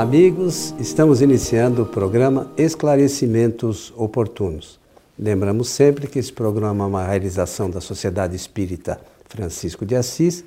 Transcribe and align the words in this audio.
Amigos. 0.00 0.74
Estamos 0.80 1.20
iniciando 1.20 1.82
o 1.82 1.86
programa 1.86 2.50
Esclarecimentos 2.56 3.92
Oportunos. 3.94 4.80
Lembramos 5.18 5.68
sempre 5.68 6.06
que 6.06 6.18
esse 6.18 6.32
programa 6.32 6.84
é 6.84 6.86
uma 6.86 7.06
realização 7.06 7.68
da 7.68 7.82
Sociedade 7.82 8.34
Espírita 8.34 8.98
Francisco 9.28 9.84
de 9.84 9.94
Assis, 9.94 10.42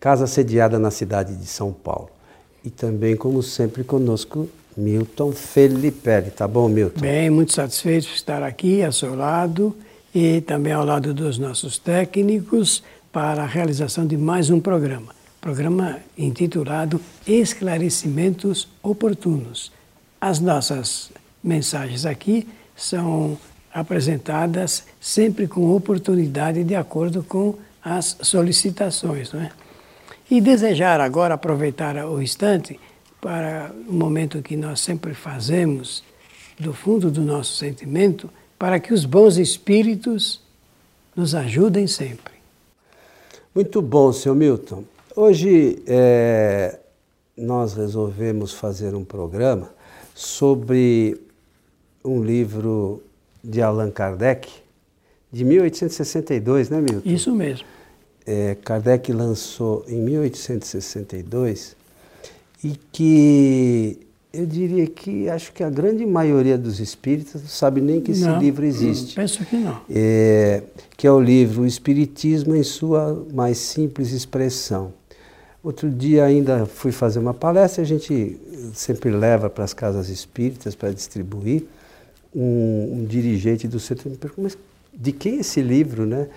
casa 0.00 0.26
sediada 0.26 0.80
na 0.80 0.90
cidade 0.90 1.36
de 1.36 1.46
São 1.46 1.72
Paulo. 1.72 2.10
E 2.64 2.70
também, 2.70 3.14
como 3.14 3.40
sempre, 3.40 3.84
conosco 3.84 4.48
Milton 4.76 5.30
Felipe. 5.30 6.32
Tá 6.36 6.48
bom, 6.48 6.66
Milton? 6.66 7.02
Bem, 7.02 7.30
muito 7.30 7.52
satisfeito 7.52 8.08
de 8.08 8.14
estar 8.14 8.42
aqui 8.42 8.82
ao 8.82 8.90
seu 8.90 9.14
lado 9.14 9.76
e 10.12 10.40
também 10.40 10.72
ao 10.72 10.84
lado 10.84 11.14
dos 11.14 11.38
nossos 11.38 11.78
técnicos 11.78 12.82
para 13.12 13.44
a 13.44 13.46
realização 13.46 14.04
de 14.04 14.16
mais 14.16 14.50
um 14.50 14.58
programa. 14.58 15.21
Programa 15.42 15.98
intitulado 16.16 17.00
Esclarecimentos 17.26 18.68
Oportunos. 18.80 19.72
As 20.20 20.38
nossas 20.38 21.10
mensagens 21.42 22.06
aqui 22.06 22.46
são 22.76 23.36
apresentadas 23.74 24.84
sempre 25.00 25.48
com 25.48 25.74
oportunidade 25.74 26.62
de 26.62 26.76
acordo 26.76 27.24
com 27.24 27.56
as 27.84 28.16
solicitações. 28.22 29.32
Não 29.32 29.40
é? 29.40 29.50
E 30.30 30.40
desejar 30.40 31.00
agora 31.00 31.34
aproveitar 31.34 31.96
o 32.06 32.22
instante 32.22 32.78
para 33.20 33.74
o 33.88 33.92
momento 33.92 34.42
que 34.42 34.56
nós 34.56 34.78
sempre 34.78 35.12
fazemos, 35.12 36.04
do 36.56 36.72
fundo 36.72 37.10
do 37.10 37.20
nosso 37.20 37.56
sentimento, 37.56 38.30
para 38.56 38.78
que 38.78 38.94
os 38.94 39.04
bons 39.04 39.38
espíritos 39.38 40.40
nos 41.16 41.34
ajudem 41.34 41.88
sempre. 41.88 42.32
Muito 43.52 43.82
bom, 43.82 44.12
seu 44.12 44.36
Milton. 44.36 44.84
Hoje 45.14 45.82
é, 45.86 46.78
nós 47.36 47.74
resolvemos 47.74 48.54
fazer 48.54 48.94
um 48.94 49.04
programa 49.04 49.70
sobre 50.14 51.20
um 52.02 52.22
livro 52.22 53.02
de 53.44 53.60
Allan 53.60 53.90
Kardec, 53.90 54.48
de 55.30 55.44
1862, 55.44 56.70
né, 56.70 56.80
Milton? 56.80 57.02
Isso 57.04 57.30
mesmo. 57.34 57.66
É, 58.26 58.56
Kardec 58.64 59.12
lançou 59.12 59.84
em 59.86 60.00
1862 60.00 61.76
e 62.64 62.78
que 62.90 63.98
eu 64.32 64.46
diria 64.46 64.86
que 64.86 65.28
acho 65.28 65.52
que 65.52 65.62
a 65.62 65.68
grande 65.68 66.06
maioria 66.06 66.56
dos 66.56 66.80
espíritas 66.80 67.42
não 67.42 67.48
sabe 67.48 67.82
nem 67.82 68.00
que 68.00 68.12
esse 68.12 68.24
não, 68.24 68.38
livro 68.38 68.64
existe. 68.64 69.14
Penso 69.14 69.44
que 69.44 69.56
não. 69.56 69.78
É, 69.90 70.62
que 70.96 71.06
é 71.06 71.12
o 71.12 71.20
livro 71.20 71.62
O 71.62 71.66
Espiritismo 71.66 72.56
em 72.56 72.62
sua 72.62 73.26
mais 73.32 73.58
simples 73.58 74.10
expressão. 74.12 74.94
Outro 75.62 75.88
dia 75.88 76.24
ainda 76.24 76.66
fui 76.66 76.90
fazer 76.90 77.20
uma 77.20 77.32
palestra, 77.32 77.82
a 77.82 77.86
gente 77.86 78.36
sempre 78.74 79.10
leva 79.10 79.48
para 79.48 79.62
as 79.62 79.72
casas 79.72 80.08
espíritas 80.08 80.74
para 80.74 80.90
distribuir. 80.92 81.64
Um, 82.34 83.00
um, 83.00 83.04
dirigente 83.04 83.68
do 83.68 83.78
setor 83.78 84.10
me 84.10 84.16
perguntou, 84.16 84.44
mas 84.44 84.58
de 84.92 85.12
quem 85.12 85.36
é 85.36 85.40
esse 85.40 85.60
livro, 85.60 86.06
né? 86.06 86.28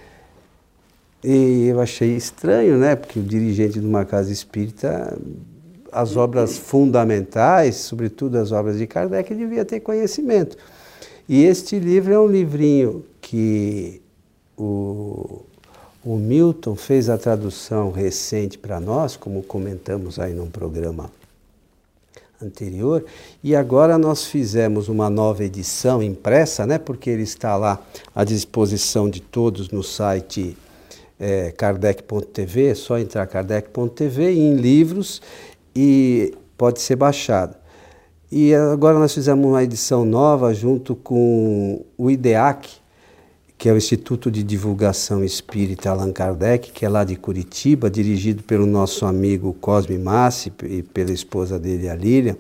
E 1.24 1.68
eu 1.68 1.80
achei 1.80 2.16
estranho, 2.16 2.78
né? 2.78 2.96
Porque 2.96 3.18
o 3.18 3.24
dirigente 3.24 3.80
de 3.80 3.86
uma 3.86 4.06
casa 4.06 4.32
espírita 4.32 5.18
as 5.92 6.18
obras 6.18 6.58
fundamentais, 6.60 7.76
sobretudo 7.78 8.38
as 8.38 8.52
obras 8.52 8.78
de 8.78 8.86
Kardec, 8.86 9.34
devia 9.34 9.66
ter 9.66 9.80
conhecimento. 9.80 10.58
E 11.28 11.44
este 11.44 11.80
livro 11.80 12.14
é 12.14 12.20
um 12.20 12.28
livrinho 12.28 13.04
que 13.20 14.02
o, 14.58 15.44
o 16.06 16.18
Milton 16.18 16.76
fez 16.76 17.10
a 17.10 17.18
tradução 17.18 17.92
recente 17.92 18.60
para 18.60 18.80
nós, 18.80 19.18
como 19.18 19.42
comentamos 19.42 20.20
aí 20.20 20.34
num 20.34 20.52
programa 20.52 21.12
anterior, 22.40 23.04
e 23.44 23.56
agora 23.56 23.98
nós 23.98 24.26
fizemos 24.26 24.88
uma 24.88 25.10
nova 25.10 25.44
edição 25.44 26.04
impressa, 26.04 26.68
né, 26.68 26.78
porque 26.78 27.10
ele 27.10 27.24
está 27.24 27.56
lá 27.56 27.84
à 28.14 28.24
disposição 28.24 29.10
de 29.10 29.20
todos 29.20 29.70
no 29.70 29.82
site 29.82 30.56
é, 31.20 31.52
kardec.tv, 31.52 32.68
é 32.68 32.76
só 32.76 33.00
entrar 33.00 33.26
kardec.tv 33.26 34.32
em 34.32 34.54
livros 34.54 35.24
e 35.76 36.36
pode 36.56 36.82
ser 36.82 36.98
baixado. 36.98 37.56
E 38.32 38.54
agora 38.54 39.00
nós 39.00 39.14
fizemos 39.14 39.44
uma 39.44 39.64
edição 39.64 40.06
nova 40.06 40.54
junto 40.54 40.96
com 40.96 41.84
o 41.98 42.12
IDEAC, 42.12 42.85
que 43.58 43.70
é 43.70 43.74
o 43.74 43.78
Instituto 43.78 44.30
de 44.30 44.44
Divulgação 44.44 45.24
Espírita 45.24 45.90
Allan 45.90 46.12
Kardec, 46.12 46.72
que 46.72 46.86
é 46.86 46.90
lá 46.90 47.04
de 47.04 47.16
Curitiba, 47.16 47.90
dirigido 47.90 48.44
pelo 48.44 48.66
nosso 48.66 49.06
amigo 49.06 49.54
Cosme 49.62 49.98
Massi 49.98 50.52
e 50.64 50.84
pela 50.84 51.12
esposa 51.12 51.58
dele, 51.58 51.90
a 51.90 51.96
Lília, 51.96 52.38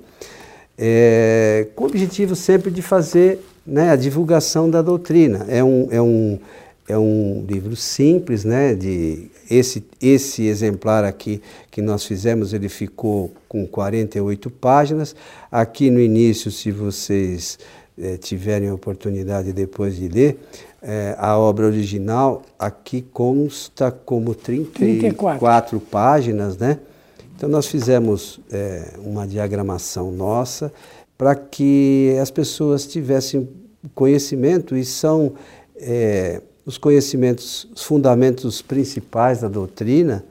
é, 0.77 1.67
com 1.75 1.85
o 1.85 1.87
objetivo 1.87 2.35
sempre 2.35 2.69
de 2.69 2.81
fazer 2.81 3.39
né, 3.65 3.91
a 3.91 3.95
divulgação 3.95 4.69
da 4.69 4.81
doutrina. 4.81 5.45
É 5.47 5.63
um, 5.63 5.87
é 5.89 6.01
um, 6.01 6.39
é 6.87 6.97
um 6.97 7.45
livro 7.47 7.75
simples, 7.75 8.43
né, 8.43 8.75
de 8.75 9.31
esse, 9.49 9.85
esse 10.01 10.43
exemplar 10.43 11.03
aqui 11.03 11.41
que 11.71 11.81
nós 11.81 12.05
fizemos, 12.05 12.53
ele 12.53 12.67
ficou 12.67 13.31
com 13.47 13.65
48 13.65 14.49
páginas. 14.49 15.15
Aqui 15.51 15.89
no 15.89 15.99
início, 15.99 16.51
se 16.51 16.71
vocês 16.71 17.57
eh, 17.97 18.17
tiverem 18.17 18.67
a 18.67 18.73
oportunidade 18.73 19.53
depois 19.53 19.95
de 19.95 20.09
ler, 20.09 20.37
eh, 20.81 21.15
a 21.17 21.37
obra 21.37 21.65
original 21.65 22.41
aqui 22.59 23.01
consta 23.01 23.89
como 23.89 24.35
34, 24.35 24.99
34. 24.99 25.79
páginas, 25.79 26.57
né? 26.57 26.79
Então 27.35 27.47
nós 27.47 27.67
fizemos 27.67 28.39
eh, 28.51 28.93
uma 28.97 29.25
diagramação 29.25 30.11
nossa 30.11 30.73
para 31.17 31.35
que 31.35 32.17
as 32.21 32.29
pessoas 32.29 32.85
tivessem 32.85 33.47
conhecimento 33.93 34.75
e 34.75 34.83
são 34.83 35.33
os 36.65 36.77
conhecimentos, 36.77 37.69
os 37.73 37.83
fundamentos 37.83 38.61
principais 38.61 39.41
da 39.41 39.47
doutrina 39.47 40.25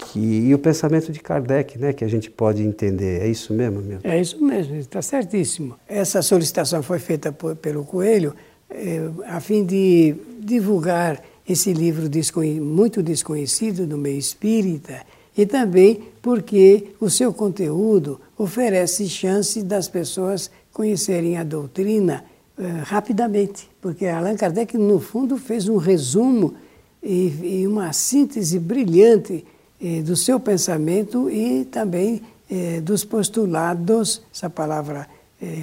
que, 0.00 0.18
e 0.18 0.54
o 0.54 0.58
pensamento 0.58 1.12
de 1.12 1.20
Kardec, 1.20 1.78
né, 1.78 1.92
que 1.92 2.04
a 2.04 2.08
gente 2.08 2.30
pode 2.30 2.62
entender. 2.62 3.22
É 3.22 3.28
isso 3.28 3.52
mesmo, 3.52 3.80
meu? 3.80 3.98
É 4.02 4.20
isso 4.20 4.42
mesmo, 4.42 4.76
está 4.76 5.02
certíssimo. 5.02 5.76
Essa 5.86 6.22
solicitação 6.22 6.82
foi 6.82 6.98
feita 6.98 7.30
por, 7.30 7.54
pelo 7.56 7.84
Coelho 7.84 8.34
é, 8.70 9.10
a 9.26 9.40
fim 9.40 9.64
de 9.64 10.14
divulgar 10.38 11.22
esse 11.48 11.72
livro 11.72 12.08
desconhe 12.08 12.60
muito 12.60 13.02
desconhecido 13.02 13.84
no 13.84 13.98
meio 13.98 14.18
espírita 14.18 15.02
e 15.36 15.44
também 15.44 16.02
porque 16.22 16.88
o 17.00 17.10
seu 17.10 17.32
conteúdo 17.32 18.20
oferece 18.38 19.08
chance 19.08 19.60
das 19.62 19.88
pessoas 19.88 20.50
conhecerem 20.72 21.36
a 21.36 21.42
doutrina 21.42 22.24
eh, 22.56 22.62
rapidamente, 22.84 23.68
porque 23.80 24.06
Allan 24.06 24.36
Kardec, 24.36 24.78
no 24.78 25.00
fundo, 25.00 25.36
fez 25.36 25.68
um 25.68 25.76
resumo 25.76 26.54
e, 27.02 27.62
e 27.62 27.66
uma 27.66 27.92
síntese 27.92 28.58
brilhante 28.58 29.44
eh, 29.82 30.02
do 30.02 30.16
seu 30.16 30.38
pensamento 30.38 31.30
e 31.30 31.64
também 31.64 32.22
eh, 32.50 32.80
dos 32.80 33.04
postulados, 33.04 34.22
essa 34.34 34.50
palavra 34.50 35.08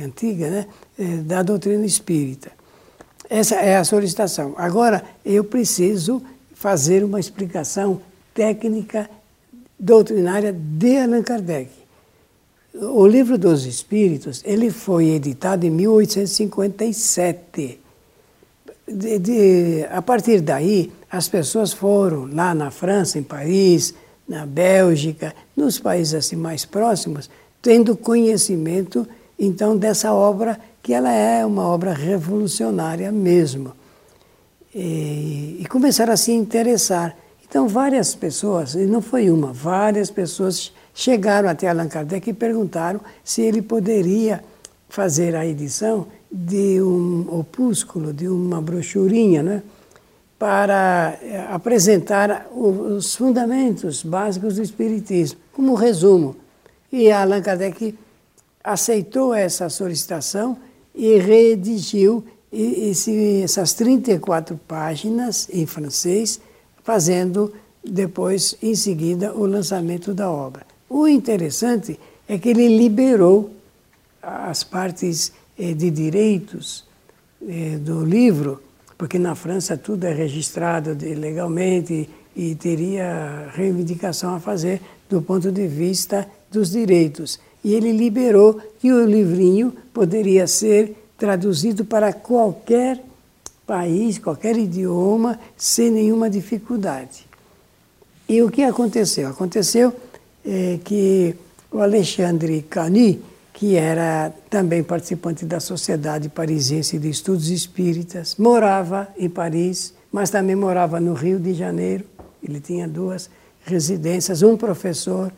antiga, 0.03 0.49
né, 0.49 0.65
da 1.23 1.43
doutrina 1.43 1.85
espírita. 1.85 2.51
Essa 3.29 3.57
é 3.57 3.77
a 3.77 3.83
solicitação. 3.83 4.55
Agora, 4.57 5.03
eu 5.23 5.43
preciso 5.43 6.19
fazer 6.55 7.03
uma 7.03 7.19
explicação 7.19 8.01
técnica 8.33 9.07
doutrinária 9.79 10.51
de 10.51 10.97
Allan 10.97 11.21
Kardec. 11.21 11.69
O 12.73 13.05
livro 13.07 13.37
dos 13.37 13.65
Espíritos 13.65 14.41
ele 14.45 14.71
foi 14.71 15.09
editado 15.09 15.65
em 15.65 15.69
1857. 15.69 17.79
De, 18.87 19.19
de, 19.19 19.85
a 19.89 20.01
partir 20.01 20.39
daí, 20.41 20.91
as 21.09 21.27
pessoas 21.27 21.73
foram 21.73 22.29
lá 22.31 22.53
na 22.53 22.69
França, 22.71 23.19
em 23.19 23.23
Paris, 23.23 23.93
na 24.27 24.45
Bélgica, 24.45 25.33
nos 25.55 25.79
países 25.79 26.13
assim 26.13 26.35
mais 26.35 26.65
próximos, 26.65 27.29
tendo 27.61 27.95
conhecimento 27.95 29.07
então 29.39 29.77
dessa 29.77 30.13
obra 30.13 30.59
que 30.81 30.93
ela 30.93 31.11
é 31.11 31.45
uma 31.45 31.67
obra 31.67 31.93
revolucionária 31.93 33.11
mesmo. 33.11 33.73
E, 34.73 35.57
e 35.59 35.65
começaram 35.69 36.13
a 36.13 36.17
se 36.17 36.31
interessar. 36.31 37.15
Então 37.47 37.67
várias 37.67 38.13
pessoas, 38.13 38.73
e 38.73 38.85
não 38.85 39.01
foi 39.01 39.29
uma, 39.29 39.53
várias 39.53 40.11
pessoas 40.11 40.73
chegaram 40.93 41.47
até 41.47 41.69
Allan 41.69 41.87
Kardec 41.87 42.29
e 42.29 42.33
perguntaram 42.33 42.99
se 43.23 43.41
ele 43.41 43.61
poderia 43.61 44.43
fazer 44.89 45.35
a 45.35 45.45
edição 45.45 46.07
de 46.31 46.81
um 46.81 47.27
opúsculo, 47.29 48.11
de 48.11 48.27
uma 48.27 48.61
brochurinha, 48.61 49.43
né, 49.43 49.63
para 50.37 51.17
eh, 51.21 51.47
apresentar 51.49 52.47
os 52.51 53.15
fundamentos 53.15 54.03
básicos 54.03 54.55
do 54.55 54.61
Espiritismo, 54.61 55.39
como 55.51 55.73
resumo. 55.73 56.35
E 56.91 57.11
Allan 57.11 57.41
Kardec 57.41 57.97
aceitou 58.63 59.33
essa 59.33 59.67
solicitação 59.69 60.57
e 60.93 61.17
redigiu 61.17 62.23
esse, 62.51 63.41
essas 63.43 63.73
34 63.73 64.59
páginas 64.67 65.49
em 65.51 65.65
francês, 65.65 66.39
fazendo 66.83 67.53
depois, 67.83 68.55
em 68.61 68.75
seguida, 68.75 69.33
o 69.33 69.45
lançamento 69.45 70.13
da 70.13 70.29
obra. 70.29 70.65
O 70.89 71.07
interessante 71.07 71.99
é 72.27 72.37
que 72.37 72.49
ele 72.49 72.77
liberou 72.77 73.51
as 74.21 74.63
partes 74.63 75.31
eh, 75.57 75.73
de 75.73 75.89
direitos 75.89 76.85
eh, 77.47 77.77
do 77.77 78.03
livro, 78.03 78.61
porque 78.97 79.19
na 79.19 79.35
França 79.35 79.77
tudo 79.77 80.05
é 80.05 80.13
registrado 80.13 80.97
legalmente 81.01 82.09
e 82.35 82.55
teria 82.55 83.49
reivindicação 83.53 84.35
a 84.35 84.39
fazer 84.39 84.81
do 85.09 85.21
ponto 85.21 85.51
de 85.51 85.67
vista 85.67 86.27
dos 86.51 86.71
direitos. 86.71 87.39
E 87.63 87.73
ele 87.73 87.91
liberou 87.91 88.61
que 88.79 88.91
o 88.91 89.05
livrinho 89.05 89.73
poderia 89.93 90.47
ser 90.47 90.95
traduzido 91.17 91.83
para 91.83 92.13
qualquer 92.13 93.03
país, 93.65 94.17
qualquer 94.17 94.55
idioma, 94.57 95.39
sem 95.57 95.91
nenhuma 95.91 96.29
dificuldade. 96.29 97.25
E 98.29 98.41
o 98.41 98.49
que 98.49 98.63
aconteceu? 98.63 99.27
Aconteceu 99.27 99.93
é, 100.45 100.79
que 100.83 101.35
o 101.71 101.79
Alexandre 101.79 102.61
Camus, 102.69 103.17
que 103.57 103.75
era 103.75 104.31
também 104.51 104.83
participante 104.83 105.43
da 105.43 105.59
Sociedade 105.59 106.29
Parisiense 106.29 106.99
de 106.99 107.09
Estudos 107.09 107.49
Espíritas, 107.49 108.35
morava 108.37 109.07
em 109.17 109.27
Paris, 109.27 109.95
mas 110.11 110.29
também 110.29 110.55
morava 110.55 110.99
no 110.99 111.15
Rio 111.15 111.39
de 111.39 111.55
Janeiro. 111.55 112.03
Ele 112.47 112.59
tinha 112.59 112.87
duas 112.87 113.31
residências, 113.65 114.43
um 114.43 114.55
professor. 114.55 115.33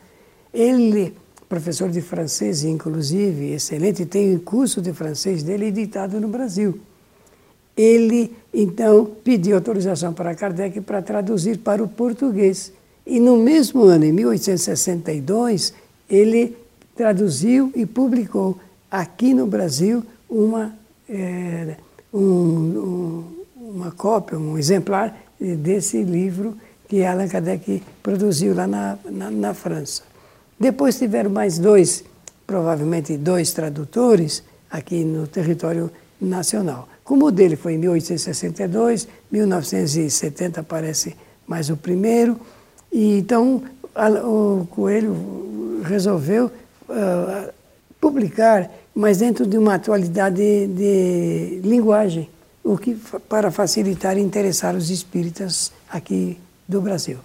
Ele, 0.54 1.16
professor 1.48 1.90
de 1.90 2.02
francês, 2.02 2.66
inclusive, 2.66 3.54
excelente, 3.54 4.06
tem 4.06 4.36
um 4.36 4.40
curso 4.40 4.82
de 4.82 4.92
francês 4.92 5.42
dele 5.42 5.68
editado 5.68 6.20
no 6.20 6.28
Brasil. 6.28 6.78
Ele, 7.78 8.36
então, 8.54 9.12
pediu 9.24 9.56
autorização 9.56 10.12
para 10.12 10.36
Kardec 10.36 10.82
para 10.82 11.02
traduzir 11.02 11.60
para 11.60 11.82
o 11.82 11.88
português. 11.88 12.74
E 13.08 13.18
no 13.18 13.38
mesmo 13.38 13.84
ano, 13.84 14.04
em 14.04 14.12
1862, 14.12 15.74
ele 16.10 16.58
traduziu 17.00 17.72
e 17.78 17.86
publicou 17.86 18.60
aqui 18.92 19.34
no 19.34 19.48
Brasil 19.48 20.04
uma, 20.30 20.76
é, 21.10 21.78
um, 22.14 22.20
um, 22.20 23.24
uma 23.56 23.92
cópia, 23.92 24.38
um 24.38 24.58
exemplar 24.58 25.18
desse 25.40 26.04
livro 26.04 26.58
que 26.90 27.06
Allan 27.06 27.30
Kardec 27.30 27.82
produziu 28.04 28.54
lá 28.54 28.68
na, 28.68 29.00
na, 29.06 29.32
na 29.32 29.54
França. 29.54 30.04
Depois 30.60 31.00
tiveram 31.00 31.30
mais 31.30 31.58
dois, 31.58 32.04
provavelmente 32.46 33.16
dois 33.16 33.54
tradutores 33.54 34.44
aqui 34.70 35.06
no 35.06 35.26
território 35.26 35.90
nacional. 36.20 36.90
Como 37.02 37.28
o 37.28 37.32
dele 37.32 37.56
foi 37.56 37.76
em 37.76 37.78
1862, 37.78 39.08
1970 39.32 40.60
aparece 40.60 41.16
mais 41.48 41.70
o 41.70 41.78
primeiro, 41.78 42.38
e 42.92 43.20
então 43.20 43.64
o 44.26 44.68
Coelho 44.70 45.82
resolveu 45.86 46.52
uh, 46.90 47.54
publicar, 48.00 48.70
mas 48.94 49.20
dentro 49.20 49.46
de 49.46 49.58
uma 49.58 49.76
atualidade 49.76 50.38
de, 50.38 50.68
de 50.68 51.62
linguagem, 51.64 52.30
o 52.64 52.78
que 52.78 52.96
para 53.28 53.52
facilitar 53.52 54.18
e 54.18 54.22
interessar 54.22 54.76
os 54.76 54.90
espíritas 54.90 55.72
aqui 55.90 56.38
do 56.68 56.82
Brasil. 56.82 57.18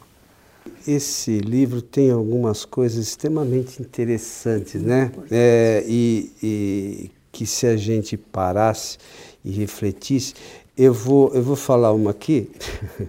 Esse 0.86 1.38
livro 1.38 1.82
tem 1.82 2.10
algumas 2.10 2.64
coisas 2.64 3.08
extremamente 3.08 3.82
interessantes, 3.82 4.80
né? 4.80 5.12
É, 5.30 5.84
e, 5.86 6.30
e, 6.42 7.10
que 7.30 7.46
se 7.46 7.66
a 7.66 7.76
gente 7.76 8.16
parasse 8.16 8.98
e 9.44 9.50
refletisse, 9.50 10.34
eu 10.76 10.94
vou, 10.94 11.32
eu 11.34 11.42
vou 11.42 11.56
falar 11.56 11.92
uma 11.92 12.10
aqui, 12.10 12.50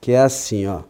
que 0.00 0.12
é 0.12 0.18
assim, 0.18 0.66
ó. 0.66 0.82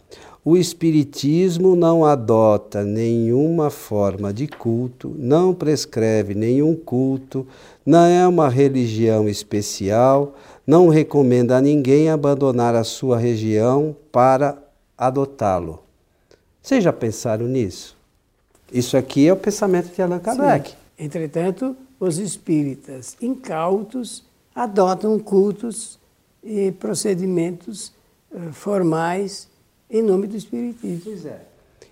O 0.49 0.57
Espiritismo 0.57 1.75
não 1.75 2.05
adota 2.05 2.85
nenhuma 2.85 3.69
forma 3.69 4.33
de 4.33 4.47
culto, 4.47 5.13
não 5.19 5.53
prescreve 5.53 6.37
nenhum 6.37 6.77
culto, 6.77 7.45
não 7.85 8.05
é 8.05 8.29
uma 8.29 8.49
religião 8.49 9.29
especial, 9.29 10.37
não 10.65 10.89
recomenda 10.89 11.57
a 11.57 11.61
ninguém 11.61 12.09
abandonar 12.09 12.77
a 12.77 12.85
sua 12.85 13.19
região 13.19 13.97
para 14.13 14.57
adotá-lo. 14.97 15.83
Vocês 16.63 16.85
já 16.85 16.93
pensaram 16.93 17.49
nisso? 17.49 17.97
Isso 18.73 18.97
aqui 18.97 19.27
é 19.27 19.33
o 19.33 19.37
pensamento 19.37 19.93
de 19.93 20.01
Allan 20.01 20.21
Kardec. 20.21 20.71
Sim. 20.71 20.77
Entretanto, 20.97 21.77
os 21.99 22.19
espíritas 22.19 23.17
incautos 23.21 24.23
adotam 24.55 25.19
cultos 25.19 25.99
e 26.41 26.71
procedimentos 26.71 27.93
uh, 28.31 28.53
formais 28.53 29.49
em 29.91 30.03
nome 30.03 30.27
do 30.27 30.37
espiritismo. 30.37 31.01
Pois 31.05 31.27
é. 31.27 31.41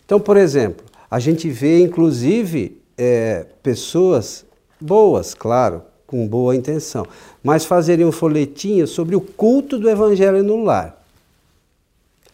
Então, 0.04 0.20
por 0.20 0.36
exemplo, 0.36 0.84
a 1.10 1.18
gente 1.18 1.48
vê 1.48 1.80
inclusive 1.80 2.80
é, 2.96 3.46
pessoas 3.62 4.44
boas, 4.80 5.34
claro, 5.34 5.82
com 6.06 6.26
boa 6.26 6.54
intenção, 6.54 7.06
mas 7.42 7.64
fazerem 7.64 8.04
um 8.04 8.12
folhetinho 8.12 8.86
sobre 8.86 9.16
o 9.16 9.20
culto 9.20 9.78
do 9.78 9.88
evangelho 9.88 10.42
no 10.42 10.62
lar. 10.62 11.02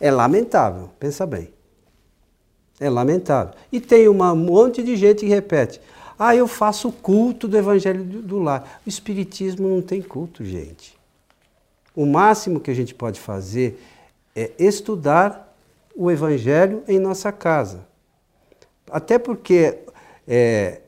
É 0.01 0.11
lamentável, 0.11 0.91
pensa 0.99 1.27
bem. 1.27 1.49
É 2.79 2.89
lamentável. 2.89 3.55
E 3.71 3.79
tem 3.79 4.09
um 4.09 4.15
monte 4.35 4.83
de 4.83 4.97
gente 4.97 5.21
que 5.21 5.27
repete: 5.27 5.81
ah, 6.19 6.35
eu 6.35 6.47
faço 6.49 6.89
o 6.89 6.93
culto 6.93 7.47
do 7.47 7.57
evangelho 7.57 8.03
do 8.03 8.39
lar. 8.39 8.81
O 8.85 8.89
Espiritismo 8.89 9.69
não 9.69 9.83
tem 9.83 10.01
culto, 10.01 10.45
gente. 10.45 10.99
O 11.95 12.07
máximo 12.07 12.61
que 12.61 12.71
a 12.71 12.75
gente 12.75 12.95
pode 12.95 13.21
fazer 13.21 13.83
é 14.35 14.51
estudar 14.59 15.50
o 15.95 16.11
evangelho 16.11 16.83
em 16.89 16.99
nossa 16.99 17.31
casa. 17.33 17.87
Até 18.91 19.19
porque 19.19 19.79
é, 20.27 20.81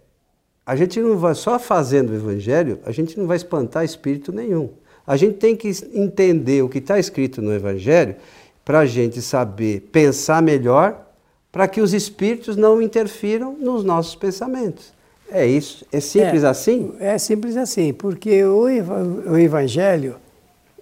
a 0.64 0.76
gente 0.76 1.00
não 1.00 1.18
vai 1.18 1.34
só 1.34 1.58
fazendo 1.58 2.10
o 2.10 2.14
evangelho, 2.14 2.80
a 2.84 2.92
gente 2.92 3.18
não 3.18 3.26
vai 3.26 3.36
espantar 3.36 3.84
espírito 3.84 4.32
nenhum. 4.32 4.70
A 5.06 5.16
gente 5.16 5.36
tem 5.38 5.56
que 5.56 5.68
entender 5.92 6.62
o 6.62 6.68
que 6.68 6.78
está 6.78 6.98
escrito 6.98 7.42
no 7.42 7.52
evangelho 7.52 8.16
para 8.64 8.80
a 8.80 8.86
gente 8.86 9.20
saber 9.20 9.88
pensar 9.92 10.40
melhor, 10.40 11.08
para 11.50 11.68
que 11.68 11.80
os 11.80 11.92
espíritos 11.92 12.56
não 12.56 12.80
interfiram 12.80 13.56
nos 13.58 13.84
nossos 13.84 14.14
pensamentos. 14.14 14.92
É 15.30 15.46
isso? 15.46 15.84
É 15.90 15.98
simples 15.98 16.44
é, 16.44 16.46
assim? 16.46 16.94
É 17.00 17.18
simples 17.18 17.56
assim, 17.56 17.92
porque 17.92 18.44
o, 18.44 18.64
o 18.64 19.38
Evangelho 19.38 20.16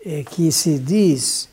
é, 0.05 0.25
que 0.25 0.51
se 0.51 0.79
diz, 0.79 1.49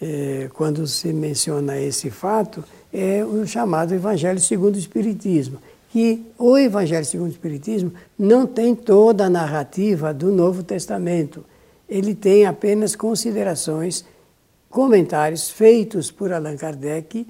é, 0.00 0.50
quando 0.52 0.86
se 0.86 1.12
menciona 1.12 1.80
esse 1.80 2.10
fato, 2.10 2.62
é 2.92 3.24
o 3.24 3.46
chamado 3.46 3.94
Evangelho 3.94 4.40
segundo 4.40 4.76
o 4.76 4.78
Espiritismo. 4.78 5.58
Que 5.90 6.22
o 6.38 6.58
Evangelho 6.58 7.04
segundo 7.04 7.28
o 7.28 7.32
Espiritismo 7.32 7.92
não 8.18 8.46
tem 8.46 8.74
toda 8.74 9.26
a 9.26 9.30
narrativa 9.30 10.12
do 10.12 10.30
Novo 10.30 10.62
Testamento. 10.62 11.44
Ele 11.88 12.14
tem 12.14 12.46
apenas 12.46 12.94
considerações 12.94 14.04
comentários 14.68 15.48
feitos 15.48 16.10
por 16.10 16.32
Allan 16.32 16.56
Kardec 16.56 17.26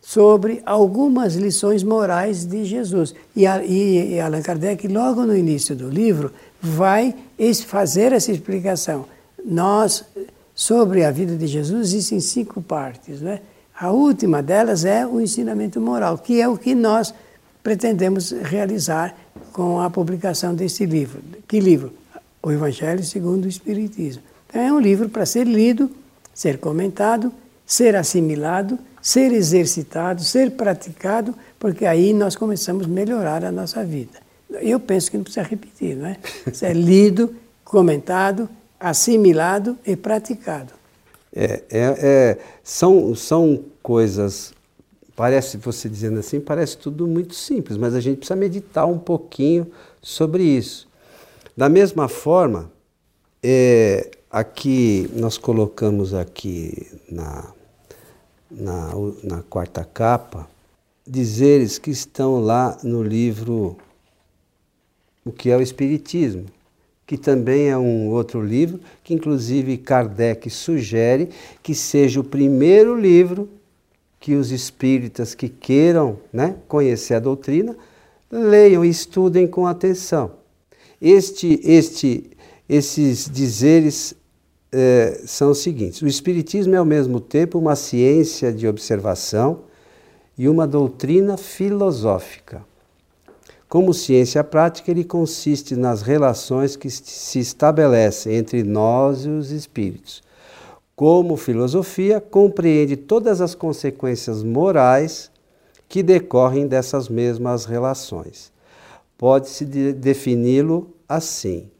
sobre 0.00 0.62
algumas 0.64 1.34
lições 1.34 1.82
morais 1.82 2.44
de 2.44 2.64
Jesus. 2.64 3.14
E, 3.34 3.44
e, 3.44 4.14
e 4.14 4.20
Allan 4.20 4.42
Kardec, 4.42 4.86
logo 4.88 5.26
no 5.26 5.36
início 5.36 5.74
do 5.74 5.88
livro, 5.88 6.32
vai 6.60 7.14
fazer 7.66 8.12
essa 8.12 8.30
explicação. 8.30 9.06
Nós, 9.44 10.04
sobre 10.58 11.04
a 11.04 11.10
vida 11.12 11.36
de 11.36 11.46
Jesus, 11.46 11.92
existem 11.92 12.18
cinco 12.18 12.60
partes. 12.60 13.20
Né? 13.20 13.40
A 13.78 13.92
última 13.92 14.42
delas 14.42 14.84
é 14.84 15.06
o 15.06 15.20
ensinamento 15.20 15.80
moral, 15.80 16.18
que 16.18 16.40
é 16.40 16.48
o 16.48 16.58
que 16.58 16.74
nós 16.74 17.14
pretendemos 17.62 18.32
realizar 18.32 19.16
com 19.52 19.80
a 19.80 19.88
publicação 19.88 20.56
desse 20.56 20.84
livro. 20.84 21.22
Que 21.46 21.60
livro? 21.60 21.92
O 22.42 22.50
Evangelho 22.50 23.04
segundo 23.04 23.44
o 23.44 23.48
Espiritismo. 23.48 24.24
Então, 24.48 24.60
é 24.60 24.72
um 24.72 24.80
livro 24.80 25.08
para 25.08 25.24
ser 25.24 25.46
lido 25.46 25.88
ser 26.34 26.58
comentado, 26.58 27.32
ser 27.64 27.94
assimilado, 27.94 28.80
ser 29.00 29.32
exercitado, 29.32 30.24
ser 30.24 30.52
praticado, 30.52 31.36
porque 31.56 31.86
aí 31.86 32.12
nós 32.12 32.34
começamos 32.34 32.86
a 32.86 32.88
melhorar 32.88 33.44
a 33.44 33.52
nossa 33.52 33.84
vida. 33.84 34.18
Eu 34.60 34.80
penso 34.80 35.08
que 35.08 35.16
não 35.16 35.22
precisa 35.22 35.46
repetir, 35.46 35.96
não 35.96 36.06
é? 36.06 36.16
Isso 36.50 36.64
é 36.64 36.72
lido, 36.72 37.34
comentado, 37.64 38.48
assimilado 38.78 39.78
e 39.86 39.96
praticado. 39.96 40.72
É, 41.34 41.62
é, 41.70 41.80
é, 42.00 42.38
são, 42.62 43.14
são 43.14 43.62
coisas, 43.82 44.52
parece, 45.14 45.56
você 45.56 45.88
dizendo 45.88 46.18
assim, 46.20 46.40
parece 46.40 46.76
tudo 46.78 47.06
muito 47.06 47.34
simples, 47.34 47.76
mas 47.76 47.94
a 47.94 48.00
gente 48.00 48.18
precisa 48.18 48.36
meditar 48.36 48.86
um 48.86 48.98
pouquinho 48.98 49.70
sobre 50.00 50.42
isso. 50.42 50.88
Da 51.56 51.68
mesma 51.68 52.08
forma, 52.08 52.70
é, 53.42 54.10
Aqui 54.30 55.10
nós 55.14 55.38
colocamos 55.38 56.12
aqui 56.12 56.86
na, 57.10 57.50
na, 58.50 58.90
na 59.24 59.42
quarta 59.42 59.82
capa 59.86 60.46
dizeres 61.06 61.78
que 61.78 61.90
estão 61.90 62.38
lá 62.38 62.76
no 62.82 63.02
livro 63.02 63.78
O 65.24 65.32
que 65.32 65.48
é 65.48 65.56
o 65.56 65.62
Espiritismo, 65.62 66.44
que 67.08 67.16
também 67.16 67.70
é 67.70 67.78
um 67.78 68.10
outro 68.10 68.38
livro 68.42 68.78
que 69.02 69.14
inclusive 69.14 69.78
Kardec 69.78 70.50
sugere 70.50 71.30
que 71.62 71.74
seja 71.74 72.20
o 72.20 72.24
primeiro 72.24 72.94
livro 72.94 73.48
que 74.20 74.34
os 74.34 74.52
espíritas 74.52 75.34
que 75.34 75.48
queiram 75.48 76.18
né, 76.30 76.56
conhecer 76.68 77.14
a 77.14 77.18
doutrina 77.18 77.74
leiam 78.30 78.84
e 78.84 78.90
estudem 78.90 79.46
com 79.46 79.66
atenção. 79.66 80.32
Este, 81.00 81.58
este, 81.64 82.24
esses 82.68 83.26
dizeres 83.26 84.14
é, 84.70 85.22
são 85.24 85.52
os 85.52 85.62
seguintes: 85.62 86.02
o 86.02 86.06
Espiritismo 86.06 86.74
é 86.74 86.76
ao 86.76 86.84
mesmo 86.84 87.20
tempo 87.20 87.58
uma 87.58 87.74
ciência 87.74 88.52
de 88.52 88.68
observação 88.68 89.60
e 90.36 90.46
uma 90.46 90.66
doutrina 90.66 91.38
filosófica. 91.38 92.67
Como 93.68 93.92
ciência 93.92 94.42
prática, 94.42 94.90
ele 94.90 95.04
consiste 95.04 95.76
nas 95.76 96.00
relações 96.00 96.74
que 96.74 96.88
se 96.88 97.38
estabelecem 97.38 98.34
entre 98.34 98.62
nós 98.62 99.26
e 99.26 99.28
os 99.28 99.50
espíritos. 99.50 100.22
Como 100.96 101.36
filosofia, 101.36 102.18
compreende 102.18 102.96
todas 102.96 103.42
as 103.42 103.54
consequências 103.54 104.42
morais 104.42 105.30
que 105.86 106.02
decorrem 106.02 106.66
dessas 106.66 107.10
mesmas 107.10 107.66
relações. 107.66 108.50
Pode-se 109.18 109.66
de 109.66 109.92
defini-lo 109.92 110.94
assim: 111.06 111.70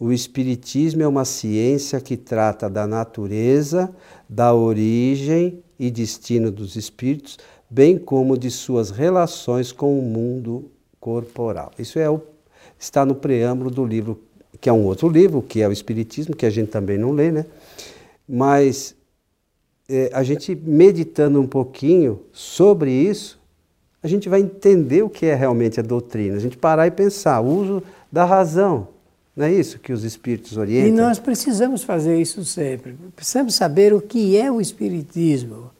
o 0.00 0.12
Espiritismo 0.12 1.02
é 1.02 1.06
uma 1.06 1.26
ciência 1.26 2.00
que 2.00 2.16
trata 2.16 2.68
da 2.70 2.86
natureza, 2.86 3.94
da 4.26 4.54
origem 4.54 5.62
e 5.78 5.90
destino 5.90 6.50
dos 6.50 6.76
espíritos, 6.76 7.38
bem 7.68 7.98
como 7.98 8.38
de 8.38 8.50
suas 8.50 8.90
relações 8.90 9.70
com 9.70 9.98
o 9.98 10.02
mundo 10.02 10.70
corporal. 11.06 11.70
Isso 11.78 12.00
é 12.00 12.10
o, 12.10 12.20
está 12.76 13.06
no 13.06 13.14
preâmbulo 13.14 13.70
do 13.70 13.84
livro, 13.84 14.20
que 14.60 14.68
é 14.68 14.72
um 14.72 14.84
outro 14.84 15.08
livro, 15.08 15.40
que 15.40 15.62
é 15.62 15.68
o 15.68 15.70
Espiritismo, 15.70 16.34
que 16.34 16.44
a 16.44 16.50
gente 16.50 16.68
também 16.68 16.98
não 16.98 17.12
lê, 17.12 17.30
né? 17.30 17.46
Mas 18.28 18.92
é, 19.88 20.10
a 20.12 20.24
gente 20.24 20.52
meditando 20.52 21.40
um 21.40 21.46
pouquinho 21.46 22.22
sobre 22.32 22.90
isso, 22.90 23.38
a 24.02 24.08
gente 24.08 24.28
vai 24.28 24.40
entender 24.40 25.04
o 25.04 25.08
que 25.08 25.26
é 25.26 25.34
realmente 25.36 25.78
a 25.78 25.82
doutrina. 25.82 26.34
A 26.34 26.40
gente 26.40 26.56
parar 26.56 26.88
e 26.88 26.90
pensar, 26.90 27.38
o 27.38 27.46
uso 27.46 27.82
da 28.10 28.24
razão. 28.24 28.88
Não 29.36 29.46
é 29.46 29.52
isso 29.52 29.78
que 29.78 29.92
os 29.92 30.02
espíritos 30.02 30.56
orientam? 30.56 30.88
E 30.88 30.90
nós 30.90 31.20
precisamos 31.20 31.84
fazer 31.84 32.20
isso 32.20 32.44
sempre. 32.44 32.96
Precisamos 33.14 33.54
saber 33.54 33.94
o 33.94 34.00
que 34.00 34.36
é 34.36 34.50
o 34.50 34.60
espiritismo. 34.60 35.70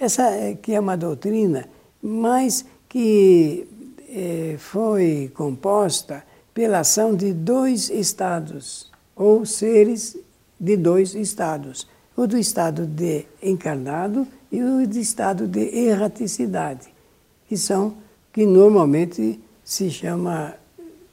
essa 0.00 0.28
é, 0.28 0.54
que 0.54 0.72
é 0.72 0.80
uma 0.80 0.96
doutrina, 0.96 1.68
mas 2.02 2.64
que 2.88 3.68
é, 4.14 4.56
foi 4.58 5.30
composta 5.34 6.24
pela 6.54 6.78
ação 6.78 7.14
de 7.14 7.32
dois 7.32 7.90
estados, 7.90 8.90
ou 9.16 9.44
seres 9.44 10.16
de 10.58 10.76
dois 10.76 11.14
estados. 11.14 11.86
O 12.16 12.26
do 12.26 12.38
estado 12.38 12.86
de 12.86 13.26
encarnado 13.42 14.26
e 14.52 14.62
o 14.62 14.86
do 14.86 14.98
estado 14.98 15.48
de 15.48 15.60
erraticidade 15.76 16.94
que 17.48 17.56
são 17.56 17.94
que 18.32 18.44
normalmente 18.44 19.40
se 19.62 19.90
chama 19.90 20.54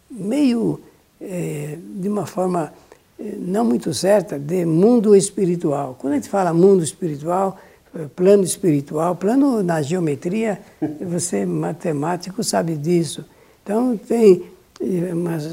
meio 0.09 0.79
é, 1.19 1.77
de 1.95 2.09
uma 2.09 2.25
forma 2.25 2.73
é, 3.19 3.35
não 3.37 3.63
muito 3.63 3.93
certa 3.93 4.39
de 4.39 4.65
mundo 4.65 5.15
espiritual. 5.15 5.95
Quando 5.99 6.13
a 6.13 6.15
gente 6.15 6.29
fala 6.29 6.53
mundo 6.53 6.83
espiritual, 6.83 7.59
plano 8.15 8.43
espiritual, 8.43 9.15
plano 9.15 9.61
na 9.61 9.81
geometria, 9.81 10.59
você 11.01 11.45
matemático 11.45 12.43
sabe 12.43 12.75
disso. 12.75 13.25
Então 13.63 13.97
tem 13.97 14.51
mas 15.15 15.45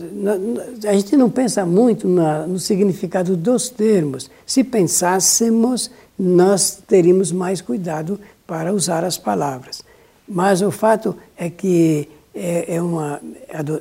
a 0.87 0.93
gente 0.95 1.15
não 1.15 1.29
pensa 1.29 1.67
muito 1.67 2.09
na, 2.09 2.47
no 2.47 2.59
significado 2.59 3.37
dos 3.37 3.69
termos. 3.69 4.31
Se 4.47 4.65
pensássemos, 4.65 5.91
nós 6.19 6.83
teríamos 6.87 7.31
mais 7.31 7.61
cuidado 7.61 8.19
para 8.47 8.73
usar 8.73 9.05
as 9.05 9.19
palavras. 9.19 9.83
Mas 10.27 10.63
o 10.63 10.71
fato 10.71 11.15
é 11.37 11.51
que 11.51 12.09
é, 12.35 12.77
é 12.77 12.83
uma, 12.83 13.21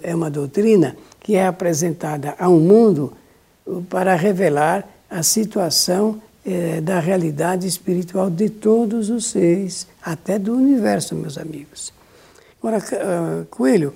é 0.04 0.14
uma 0.14 0.30
doutrina 0.30 0.98
que 1.22 1.36
é 1.36 1.48
apresentada 1.48 2.36
ao 2.38 2.54
mundo 2.54 3.14
para 3.90 4.16
revelar 4.16 4.88
a 5.10 5.24
situação 5.24 6.22
é, 6.48 6.80
da 6.80 7.02
realidade 7.02 7.68
espiritual 7.68 8.30
de 8.30 8.50
todos 8.50 9.10
os 9.10 9.26
seres, 9.26 9.86
até 10.02 10.40
do 10.40 10.54
universo, 10.54 11.14
meus 11.14 11.38
amigos. 11.38 11.92
Agora, 12.58 12.78
uh, 12.78 13.46
Coelho, 13.48 13.94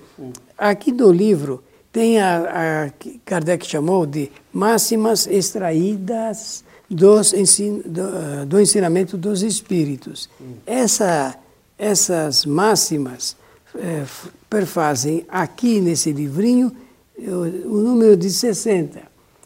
aqui 0.58 0.92
do 0.92 1.10
livro 1.12 1.64
tem 1.94 2.20
a, 2.20 2.88
a 2.88 2.92
Kardec 3.26 3.66
chamou 3.66 4.06
de 4.06 4.30
máximas 4.52 5.28
extraídas 5.28 6.64
dos 6.90 7.34
ensin, 7.34 7.82
do, 7.86 8.46
do 8.46 8.60
ensinamento 8.60 9.18
dos 9.18 9.42
espíritos. 9.44 10.30
Essa 10.66 11.38
essas 11.78 12.46
máximas 12.46 13.36
é, 13.76 14.04
perfazem 14.48 15.26
aqui 15.28 15.82
nesse 15.82 16.12
livrinho 16.12 16.72
o, 17.18 17.70
o 17.70 17.82
número 17.82 18.16
de 18.16 18.30
60. 18.30 19.02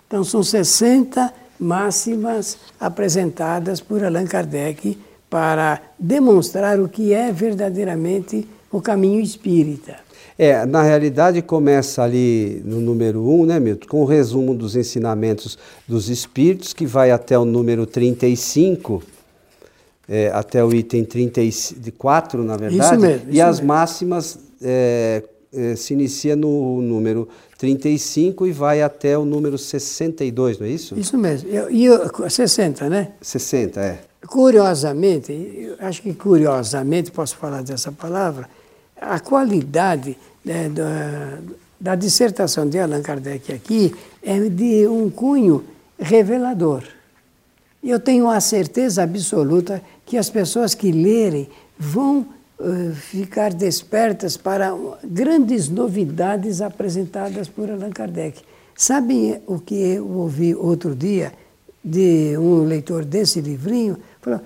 Então, 0.06 0.24
são 0.24 0.44
60 0.44 1.34
máximas 1.60 2.58
apresentadas 2.80 3.80
por 3.82 4.04
Allan 4.04 4.26
Kardec 4.26 4.98
para 5.30 5.82
demonstrar 6.00 6.80
o 6.80 6.88
que 6.88 7.14
é 7.14 7.32
verdadeiramente 7.32 8.48
o 8.72 8.82
caminho 8.82 9.20
espírita. 9.22 10.06
É, 10.38 10.66
na 10.66 10.84
realidade 10.84 11.42
começa 11.42 12.04
ali 12.04 12.62
no 12.66 12.82
número 12.82 13.22
1, 13.22 13.42
um, 13.42 13.46
né, 13.46 13.60
Milton, 13.60 13.88
com 13.88 14.02
o 14.02 14.06
resumo 14.06 14.54
dos 14.54 14.76
ensinamentos 14.76 15.58
dos 15.88 16.10
espíritos, 16.10 16.74
que 16.74 16.86
vai 16.86 17.10
até 17.10 17.40
o 17.40 17.46
número 17.46 17.86
35, 17.86 19.02
é, 20.10 20.30
até 20.34 20.64
o 20.64 20.74
item 20.74 21.06
34, 21.06 22.44
na 22.44 22.58
verdade. 22.58 22.96
Isso 22.96 23.00
mesmo. 23.02 23.30
Isso 23.30 23.38
e 23.38 23.42
as 23.42 23.60
mesmo. 23.60 23.68
máximas 23.68 24.40
é, 24.62 25.24
é, 25.54 25.76
se 25.78 25.94
inicia 25.94 26.36
no 26.36 26.82
número 26.82 27.30
35 27.58 28.46
e 28.48 28.52
vai 28.52 28.82
até 28.82 29.18
o 29.18 29.26
número 29.26 29.58
62, 29.58 30.60
não 30.60 30.68
é 30.68 30.70
isso? 30.70 30.98
Isso 30.98 31.18
mesmo. 31.18 31.50
E, 31.70 31.88
e 31.88 32.30
60, 32.30 32.90
né? 32.90 33.12
60, 33.22 33.80
é. 33.80 34.00
Curiosamente, 34.28 35.74
acho 35.80 36.02
que 36.02 36.14
curiosamente 36.14 37.12
posso 37.12 37.38
falar 37.38 37.62
dessa 37.62 37.92
palavra, 37.92 38.50
a 39.00 39.20
qualidade 39.20 40.18
né, 40.44 40.70
da, 40.70 41.38
da 41.80 41.96
dissertação 41.96 42.68
de 42.68 42.80
Allan 42.80 43.02
Kardec 43.02 43.54
aqui 43.54 43.94
é 44.22 44.40
de 44.50 44.88
um 44.88 45.10
cunho 45.10 45.64
revelador. 46.00 46.84
Eu 47.84 48.00
tenho 48.00 48.28
a 48.28 48.40
certeza 48.40 49.04
absoluta 49.04 49.82
que 50.06 50.18
as 50.18 50.30
pessoas 50.30 50.74
que 50.74 50.92
lerem 50.92 51.48
vão 51.78 52.26
ficar 52.96 53.54
despertas 53.54 54.38
para 54.38 54.74
grandes 55.04 55.68
novidades 55.68 56.62
apresentadas 56.62 57.50
por 57.50 57.70
Allan 57.70 57.92
Kardec. 57.92 58.42
Sabem 58.76 59.42
o 59.46 59.60
que 59.60 59.76
eu 59.76 60.10
ouvi 60.10 60.56
outro 60.56 60.96
dia 60.96 61.34
de 61.84 62.38
um 62.38 62.64
leitor 62.64 63.06
desse 63.06 63.42
livrinho? 63.42 63.98
Falou, 64.22 64.42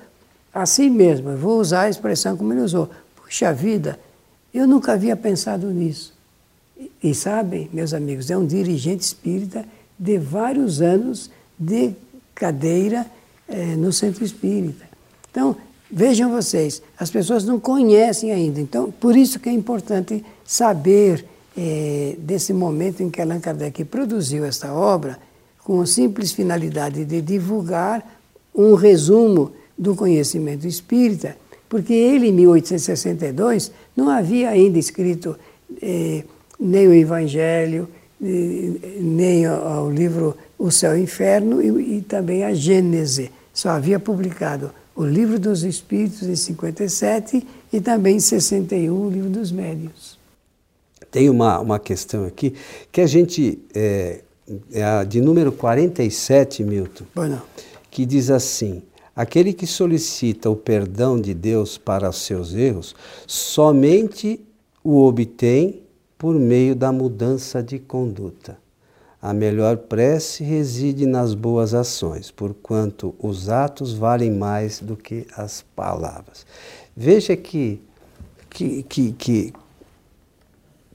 assim 0.53 0.89
mesmo, 0.89 1.35
vou 1.37 1.59
usar 1.59 1.83
a 1.83 1.89
expressão 1.89 2.35
como 2.35 2.53
ele 2.53 2.61
usou. 2.61 2.89
Puxa 3.15 3.53
vida, 3.53 3.99
eu 4.53 4.67
nunca 4.67 4.93
havia 4.93 5.15
pensado 5.15 5.71
nisso. 5.71 6.13
E, 6.77 6.91
e 7.03 7.15
sabem, 7.15 7.69
meus 7.71 7.93
amigos, 7.93 8.29
é 8.31 8.37
um 8.37 8.45
dirigente 8.45 9.03
espírita 9.03 9.65
de 9.97 10.17
vários 10.17 10.81
anos 10.81 11.29
de 11.57 11.93
cadeira 12.33 13.05
eh, 13.47 13.75
no 13.75 13.91
centro 13.91 14.23
espírita. 14.23 14.85
Então, 15.29 15.55
vejam 15.91 16.31
vocês, 16.31 16.81
as 16.97 17.09
pessoas 17.09 17.43
não 17.43 17.59
conhecem 17.59 18.31
ainda. 18.31 18.59
Então, 18.59 18.91
por 18.91 19.15
isso 19.15 19.39
que 19.39 19.49
é 19.49 19.51
importante 19.51 20.23
saber 20.45 21.25
é, 21.57 22.15
desse 22.19 22.53
momento 22.53 23.01
em 23.01 23.09
que 23.09 23.21
Allan 23.21 23.39
Kardec 23.39 23.83
produziu 23.85 24.45
esta 24.45 24.73
obra, 24.73 25.17
com 25.63 25.81
a 25.81 25.85
simples 25.85 26.31
finalidade 26.31 27.05
de 27.05 27.21
divulgar 27.21 28.03
um 28.55 28.73
resumo 28.73 29.51
do 29.77 29.95
conhecimento 29.95 30.67
espírita, 30.67 31.37
porque 31.67 31.93
ele, 31.93 32.29
em 32.29 32.33
1862, 32.33 33.71
não 33.95 34.09
havia 34.09 34.49
ainda 34.49 34.79
escrito 34.79 35.37
eh, 35.81 36.23
nem 36.59 36.87
o 36.87 36.93
Evangelho, 36.93 37.87
eh, 38.21 38.71
nem 38.99 39.47
o, 39.47 39.91
livro 39.91 40.35
O 40.57 40.71
Céu 40.71 40.97
e 40.97 41.01
o 41.01 41.03
Inferno 41.03 41.61
e, 41.61 41.97
e 41.97 42.01
também 42.01 42.43
a 42.43 42.53
Gênese. 42.53 43.29
Só 43.53 43.69
havia 43.69 43.99
publicado 43.99 44.71
o 44.99 45.05
Livro 45.05 45.39
dos 45.39 45.63
Espíritos 45.63 46.23
em 46.23 46.35
57 46.35 47.47
e 47.71 47.79
também 47.79 48.17
em 48.17 48.19
61 48.19 48.93
o 48.93 49.09
Livro 49.09 49.29
dos 49.29 49.49
Médios. 49.49 50.19
Tem 51.09 51.29
uma, 51.29 51.57
uma 51.57 51.79
questão 51.79 52.25
aqui 52.25 52.53
que 52.91 52.99
a 52.99 53.07
gente, 53.07 53.59
é, 53.73 54.19
é 54.73 54.83
a 54.83 55.05
de 55.05 55.21
número 55.21 55.53
47, 55.53 56.65
Milton, 56.65 57.05
bueno. 57.15 57.41
que 57.89 58.05
diz 58.05 58.29
assim: 58.29 58.81
aquele 59.15 59.53
que 59.53 59.65
solicita 59.65 60.49
o 60.49 60.55
perdão 60.57 61.17
de 61.17 61.33
Deus 61.33 61.77
para 61.77 62.09
os 62.09 62.17
seus 62.17 62.53
erros, 62.53 62.93
somente 63.25 64.41
o 64.83 65.01
obtém 65.05 65.81
por 66.17 66.35
meio 66.35 66.75
da 66.75 66.91
mudança 66.91 67.63
de 67.63 67.79
conduta. 67.79 68.57
A 69.21 69.33
melhor 69.33 69.75
prece 69.75 70.43
reside 70.43 71.05
nas 71.05 71.33
boas 71.33 71.73
ações, 71.73 72.31
porquanto 72.31 73.13
os 73.19 73.49
atos 73.49 73.93
valem 73.93 74.31
mais 74.31 74.79
do 74.79 74.95
que 74.95 75.27
as 75.35 75.61
palavras. 75.75 76.45
Veja 76.95 77.35
que, 77.35 77.81
que, 78.49 78.83
que, 78.83 79.11
que 79.11 79.53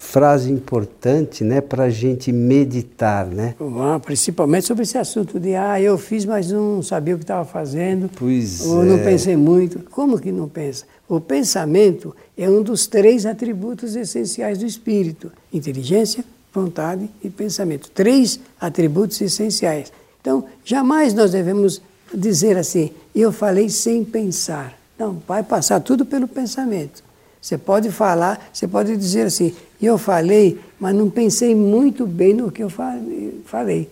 frase 0.05 0.51
importante 0.51 1.43
né, 1.43 1.61
para 1.61 1.85
a 1.85 1.91
gente 1.91 2.31
meditar, 2.31 3.27
né? 3.27 3.55
Ah, 3.79 3.99
principalmente 3.99 4.67
sobre 4.67 4.83
esse 4.85 4.99
assunto 4.99 5.41
de 5.41 5.55
ah, 5.55 5.81
eu 5.81 5.99
fiz, 5.99 6.25
mas 6.25 6.51
não 6.51 6.83
sabia 6.83 7.15
o 7.15 7.19
que 7.19 7.25
estava 7.25 7.45
fazendo. 7.45 8.11
Pois 8.15 8.65
ou 8.67 8.85
é. 8.85 8.87
não 8.87 8.99
pensei 8.99 9.37
muito. 9.37 9.81
Como 9.91 10.19
que 10.19 10.31
não 10.31 10.49
pensa? 10.49 10.85
O 11.09 11.21
pensamento 11.21 12.15
é 12.37 12.49
um 12.49 12.63
dos 12.63 12.87
três 12.87 13.27
atributos 13.27 13.97
essenciais 13.97 14.59
do 14.59 14.67
espírito: 14.67 15.33
inteligência, 15.53 16.25
vontade 16.55 17.11
e 17.23 17.29
pensamento. 17.29 17.91
Três 17.91 18.39
atributos 18.61 19.21
essenciais. 19.21 19.93
Então, 20.21 20.45
jamais 20.65 21.13
nós 21.13 21.33
devemos 21.33 21.83
dizer 22.15 22.57
assim, 22.57 22.93
eu 23.15 23.33
falei 23.33 23.69
sem 23.69 24.05
pensar. 24.05 24.79
Não, 24.97 25.21
vai 25.27 25.43
passar 25.43 25.81
tudo 25.81 26.07
pelo 26.07 26.29
pensamento. 26.29 27.03
Você 27.43 27.59
pode 27.59 27.91
falar, 27.91 28.49
você 28.53 28.69
pode 28.69 28.97
dizer 28.97 29.27
assim, 29.27 29.55
eu 29.83 29.99
falei, 29.99 30.59
mas 30.79 30.95
não 30.95 31.11
pensei 31.11 31.55
muito 31.55 32.07
bem 32.07 32.33
no 32.33 32.51
que 32.51 32.63
eu 32.63 32.71
falei, 32.71 33.91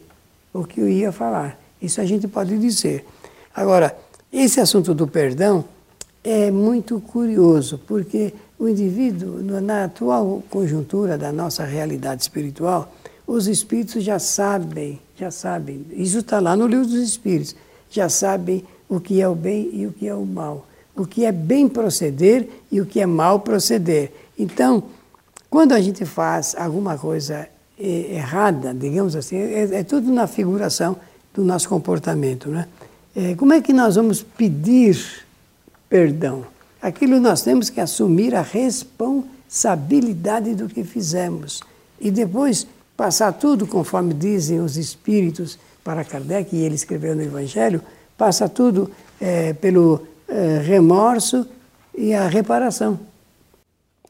o 0.55 0.65
que 0.65 0.81
eu 0.81 0.89
ia 0.89 1.13
falar. 1.13 1.59
Isso 1.81 2.01
a 2.01 2.05
gente 2.05 2.29
pode 2.29 2.57
dizer. 2.57 3.05
Agora, 3.55 3.95
esse 4.33 4.61
assunto 4.61 4.95
do 4.95 5.07
perdão 5.07 5.65
é 6.25 6.51
muito 6.51 7.01
curioso, 7.01 7.79
porque 7.87 8.33
o 8.63 8.69
indivíduo, 8.69 9.41
na 9.61 9.85
atual 9.85 10.43
conjuntura 10.49 11.19
da 11.19 11.33
nossa 11.33 11.65
realidade 11.65 12.23
espiritual, 12.23 12.93
os 13.27 13.47
espíritos 13.47 14.03
já 14.05 14.19
sabem, 14.19 15.01
já 15.17 15.31
sabem, 15.31 15.85
isso 15.93 16.19
está 16.19 16.41
lá 16.41 16.57
no 16.57 16.67
livro 16.67 16.87
dos 16.87 17.03
espíritos, 17.03 17.57
já 17.91 18.09
sabem 18.09 18.65
o 18.89 19.01
que 19.01 19.21
é 19.21 19.29
o 19.29 19.35
bem 19.35 19.71
e 19.73 19.87
o 19.87 19.93
que 19.93 20.07
é 20.07 20.15
o 20.15 20.25
mal 20.25 20.67
o 20.95 21.07
que 21.07 21.25
é 21.25 21.33
bem 21.33 21.69
proceder 21.69 22.49
e 22.71 22.81
o 22.81 22.87
que 22.87 23.01
é 23.01 23.07
mal 23.07 23.41
proceder. 23.41 24.13
Então, 24.39 24.83
quando 25.49 25.73
a 25.73 25.81
gente 25.81 26.05
faz 26.05 26.55
alguma 26.57 26.97
coisa 26.99 27.49
errada, 27.79 28.73
digamos 28.75 29.17
assim, 29.17 29.37
é, 29.37 29.81
é 29.81 29.83
tudo 29.83 30.13
na 30.13 30.27
figuração 30.27 30.97
do 31.35 31.43
nosso 31.43 31.69
comportamento. 31.69 32.49
Né? 32.49 32.69
É, 33.17 33.35
como 33.35 33.53
é 33.53 33.61
que 33.61 33.73
nós 33.73 33.97
vamos 33.97 34.23
pedir 34.23 35.25
perdão? 35.89 36.45
Aquilo 36.83 37.21
nós 37.21 37.43
temos 37.43 37.71
que 37.71 37.81
assumir 37.81 38.35
a 38.35 38.43
responsabilidade 38.43 40.57
do 40.57 40.69
que 40.69 40.83
fizemos. 40.83 41.61
E 42.01 42.11
depois 42.11 42.67
passar 42.97 43.33
tudo, 43.33 43.69
conforme 43.69 44.13
dizem 44.13 44.59
os 44.61 44.77
espíritos 44.77 45.57
para 45.85 46.05
Kardec, 46.05 46.55
e 46.55 46.65
ele 46.65 46.75
escreveu 46.75 47.15
no 47.15 47.23
Evangelho, 47.23 47.81
passa 48.19 48.49
tudo 48.49 48.91
é, 49.21 49.53
pelo 49.53 50.05
é, 50.27 50.59
remorso 50.59 51.47
e 51.97 52.13
a 52.13 52.27
reparação. 52.27 52.99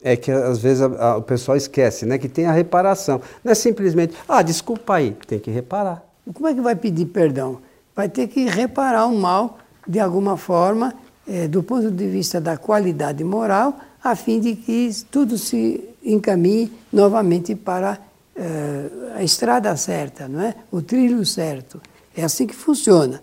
É 0.02 0.17
que 0.17 0.31
às 0.31 0.59
vezes 0.59 0.83
a, 0.83 0.87
a, 0.87 1.19
o 1.19 1.23
pessoal 1.23 1.57
esquece, 1.57 2.07
né? 2.07 2.19
Que 2.19 2.29
tem 2.29 2.47
a 2.47 2.52
reparação. 2.52 3.21
Não 3.45 3.52
é 3.52 3.55
simplesmente, 3.55 4.17
ah, 4.26 4.43
desculpa 4.43 4.95
aí, 4.95 5.17
tem 5.26 5.38
que 5.38 5.50
reparar. 5.50 6.02
Como 6.33 6.49
é 6.49 6.55
que 6.55 6.61
vai 6.61 6.75
pedir 6.75 7.07
perdão? 7.07 7.59
Vai 7.95 8.09
ter 8.09 8.26
que 8.29 8.47
reparar 8.47 9.07
o 9.07 9.17
mal 9.17 9.59
de 9.87 10.00
alguma 10.00 10.37
forma, 10.37 10.95
é, 11.29 11.49
do 11.49 11.62
ponto 11.62 11.91
de 11.91 12.07
vista 12.09 12.41
da 12.41 12.57
qualidade 12.57 13.23
moral, 13.23 13.79
a 14.02 14.17
fim 14.17 14.41
de 14.41 14.57
que 14.57 14.91
tudo 15.11 15.38
se 15.38 15.83
encaminhe 16.05 16.73
novamente 16.93 17.55
para 17.55 17.99
é, 18.35 18.91
a 19.14 19.23
estrada 19.23 19.76
certa, 19.76 20.26
não 20.26 20.43
é? 20.43 20.55
O 20.71 20.83
trilho 20.83 21.25
certo. 21.25 21.81
É 22.17 22.25
assim 22.25 22.47
que 22.47 22.55
funciona. 22.55 23.23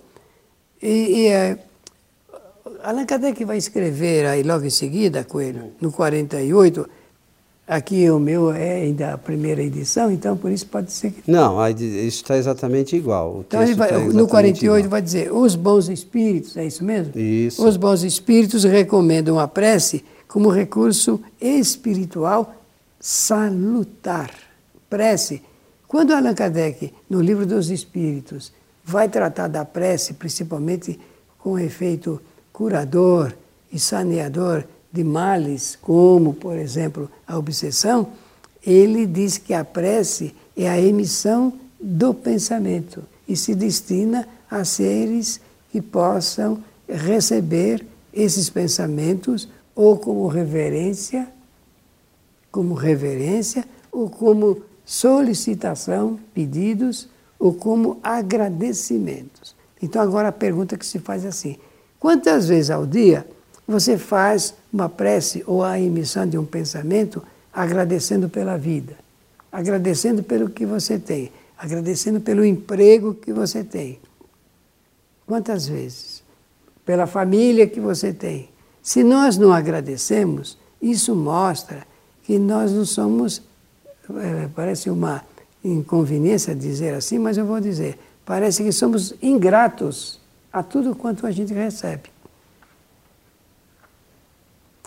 E, 0.81 0.87
e 0.87 1.27
é, 1.27 1.59
Allan 2.83 3.05
Kardec 3.05 3.43
vai 3.43 3.57
escrever 3.57 4.25
aí 4.25 4.43
logo 4.43 4.65
em 4.65 4.69
seguida, 4.69 5.23
Coelho, 5.23 5.73
no 5.81 5.91
48, 5.91 6.89
aqui 7.69 8.09
o 8.09 8.19
meu 8.19 8.51
é 8.51 8.81
ainda 8.81 9.13
a 9.13 9.17
primeira 9.17 9.61
edição, 9.61 10.11
então 10.11 10.35
por 10.35 10.51
isso 10.51 10.65
pode 10.65 10.91
ser 10.91 11.11
que... 11.11 11.29
Não, 11.29 11.55
isso 11.69 12.23
está 12.23 12.35
exatamente 12.35 12.95
igual. 12.95 13.45
então 13.47 13.61
ele 13.61 13.75
vai, 13.75 13.89
tá 13.89 13.99
no 13.99 14.27
48 14.27 14.77
igual. 14.77 14.89
vai 14.89 15.01
dizer, 15.01 15.31
os 15.31 15.55
bons 15.55 15.87
espíritos, 15.87 16.57
é 16.57 16.65
isso 16.65 16.83
mesmo? 16.83 17.17
Isso. 17.17 17.65
Os 17.65 17.77
bons 17.77 18.01
espíritos 18.03 18.63
recomendam 18.63 19.39
a 19.39 19.47
prece 19.47 20.03
como 20.27 20.49
recurso 20.49 21.21
espiritual 21.39 22.55
salutar. 22.99 24.31
Prece. 24.89 25.41
Quando 25.87 26.13
Allan 26.13 26.33
Kardec, 26.33 26.93
no 27.09 27.21
livro 27.21 27.45
dos 27.45 27.69
Espíritos, 27.69 28.51
vai 28.83 29.07
tratar 29.07 29.47
da 29.47 29.63
prece, 29.63 30.13
principalmente 30.13 30.99
com 31.37 31.57
efeito 31.57 32.21
curador 32.51 33.33
e 33.71 33.79
saneador 33.79 34.63
de 34.91 35.03
males, 35.03 35.77
como, 35.81 36.33
por 36.33 36.57
exemplo, 36.57 37.09
a 37.27 37.37
obsessão, 37.37 38.09
ele 38.65 39.05
diz 39.05 39.37
que 39.37 39.53
a 39.53 39.63
prece 39.63 40.35
é 40.55 40.67
a 40.67 40.79
emissão 40.79 41.53
do 41.79 42.13
pensamento 42.13 43.03
e 43.27 43.35
se 43.35 43.55
destina 43.55 44.27
a 44.49 44.65
seres 44.65 45.39
que 45.71 45.81
possam 45.81 46.61
receber 46.87 47.85
esses 48.13 48.49
pensamentos 48.49 49.47
ou 49.75 49.97
como 49.97 50.27
reverência, 50.27 51.27
como 52.51 52.73
reverência, 52.73 53.63
ou 53.91 54.09
como 54.09 54.61
solicitação, 54.83 56.19
pedidos, 56.33 57.07
ou 57.37 57.53
como 57.53 57.99
agradecimentos. 58.03 59.55
Então 59.81 60.01
agora 60.01 60.29
a 60.29 60.33
pergunta 60.33 60.77
que 60.77 60.85
se 60.85 60.99
faz 60.99 61.23
é 61.23 61.29
assim: 61.29 61.57
Quantas 61.99 62.47
vezes 62.47 62.71
ao 62.71 62.85
dia 62.85 63.25
você 63.69 63.99
faz 63.99 64.55
uma 64.73 64.89
prece 64.89 65.43
ou 65.45 65.63
a 65.63 65.79
emissão 65.79 66.27
de 66.27 66.39
um 66.39 66.45
pensamento 66.45 67.21
agradecendo 67.53 68.27
pela 68.27 68.57
vida, 68.57 68.97
agradecendo 69.51 70.23
pelo 70.23 70.49
que 70.49 70.65
você 70.65 70.97
tem, 70.97 71.31
agradecendo 71.55 72.19
pelo 72.19 72.43
emprego 72.43 73.13
que 73.13 73.31
você 73.31 73.63
tem? 73.63 73.99
Quantas 75.27 75.67
vezes? 75.67 76.23
Pela 76.83 77.05
família 77.05 77.67
que 77.67 77.79
você 77.79 78.11
tem. 78.11 78.49
Se 78.81 79.03
nós 79.03 79.37
não 79.37 79.53
agradecemos, 79.53 80.57
isso 80.81 81.15
mostra 81.15 81.85
que 82.23 82.39
nós 82.39 82.71
não 82.71 82.85
somos, 82.85 83.39
é, 84.09 84.49
parece 84.55 84.89
uma 84.89 85.23
inconveniência 85.63 86.55
dizer 86.55 86.95
assim, 86.95 87.19
mas 87.19 87.37
eu 87.37 87.45
vou 87.45 87.59
dizer, 87.59 87.99
parece 88.25 88.63
que 88.63 88.71
somos 88.71 89.13
ingratos 89.21 90.19
a 90.51 90.63
tudo 90.63 90.95
quanto 90.95 91.27
a 91.27 91.31
gente 91.31 91.53
recebe. 91.53 92.09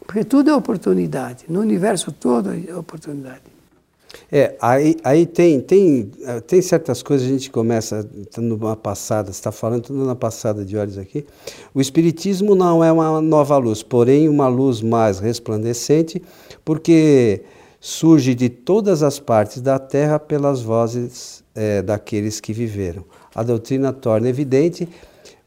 Porque 0.07 0.25
tudo 0.25 0.51
é 0.51 0.55
oportunidade, 0.55 1.45
no 1.49 1.61
universo 1.61 2.13
todo 2.13 2.51
é 2.51 2.75
oportunidade. 2.77 3.53
É, 4.31 4.57
aí, 4.61 4.97
aí 5.05 5.27
tem, 5.27 5.61
tem, 5.61 6.11
eh, 6.23 6.41
tem 6.41 6.61
certas 6.61 7.03
coisas, 7.03 7.27
a 7.27 7.31
gente 7.31 7.51
começa 7.51 8.07
numa 8.37 8.77
passada, 8.77 9.31
está 9.31 9.51
falando 9.51 9.83
tudo 9.83 10.05
na 10.05 10.15
passada 10.15 10.65
de 10.65 10.77
olhos 10.77 10.99
aqui. 10.99 11.25
O 11.75 11.81
Espiritismo 11.81 12.55
não 12.55 12.85
é 12.85 12.93
uma 12.93 13.21
nova 13.21 13.57
luz, 13.57 13.83
porém 13.83 14.29
uma 14.29 14.49
luz 14.49 14.81
mais 14.83 15.19
resplandecente, 15.19 16.23
porque 16.65 17.43
surge 17.81 18.35
de 18.35 18.49
todas 18.49 19.03
as 19.03 19.19
partes 19.19 19.61
da 19.61 19.79
Terra 19.79 20.19
pelas 20.19 20.61
vozes 20.61 21.43
é, 21.55 21.83
daqueles 21.83 22.41
que 22.41 22.53
viveram. 22.53 23.05
A 23.35 23.43
doutrina 23.43 23.93
torna 23.93 24.29
evidente 24.29 24.89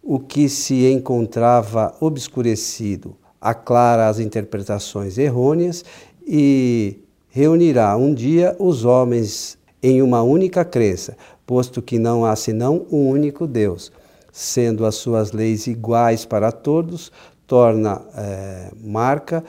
o 0.02 0.20
que 0.20 0.50
se 0.50 0.86
encontrava 0.86 1.96
obscurecido 2.00 3.16
aclara 3.46 4.08
as 4.08 4.20
interpretações 4.20 5.20
errôneas 5.20 5.86
e 6.26 6.98
reunirá 7.30 7.96
um 7.96 8.12
dia 8.12 8.56
os 8.58 8.86
homens 8.86 9.56
em 9.84 10.02
uma 10.02 10.24
única 10.24 10.66
crença, 10.66 11.16
posto 11.46 11.80
que 11.80 12.00
não 12.00 12.26
há 12.26 12.36
senão 12.36 12.88
um 12.92 13.08
único 13.08 13.46
Deus. 13.46 13.92
Sendo 14.32 14.84
as 14.84 14.96
suas 14.96 15.32
leis 15.32 15.68
iguais 15.68 16.26
para 16.26 16.52
todos, 16.52 17.12
torna, 17.46 18.02
é, 18.18 18.72
marca 18.84 19.44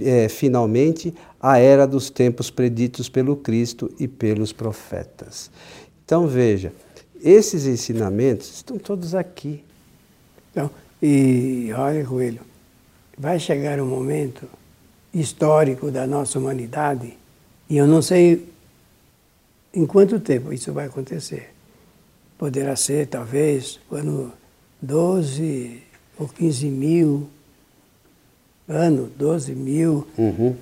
é, 0.00 0.30
finalmente 0.30 1.14
a 1.38 1.58
era 1.58 1.86
dos 1.86 2.08
tempos 2.08 2.50
preditos 2.50 3.10
pelo 3.10 3.36
Cristo 3.36 3.90
e 4.00 4.08
pelos 4.08 4.50
profetas. 4.50 5.50
Então 6.06 6.26
veja, 6.26 6.72
esses 7.22 7.66
ensinamentos 7.66 8.50
estão 8.54 8.78
todos 8.78 9.14
aqui. 9.14 9.62
Então, 10.50 10.70
e 11.02 11.70
olha, 11.76 12.02
Coelho, 12.04 12.51
vai 13.16 13.38
chegar 13.38 13.80
um 13.80 13.86
momento 13.86 14.48
histórico 15.12 15.90
da 15.90 16.06
nossa 16.06 16.38
humanidade, 16.38 17.16
e 17.68 17.76
eu 17.76 17.86
não 17.86 18.00
sei 18.00 18.48
em 19.74 19.86
quanto 19.86 20.20
tempo 20.20 20.52
isso 20.52 20.72
vai 20.72 20.86
acontecer. 20.86 21.52
Poderá 22.38 22.74
ser, 22.76 23.06
talvez, 23.06 23.78
o 23.90 23.94
ano 23.94 24.32
12 24.80 25.82
ou 26.18 26.28
15 26.28 26.66
mil, 26.66 27.28
ano 28.68 29.10
12 29.16 29.54
mil. 29.54 30.06
Uhum. 30.18 30.56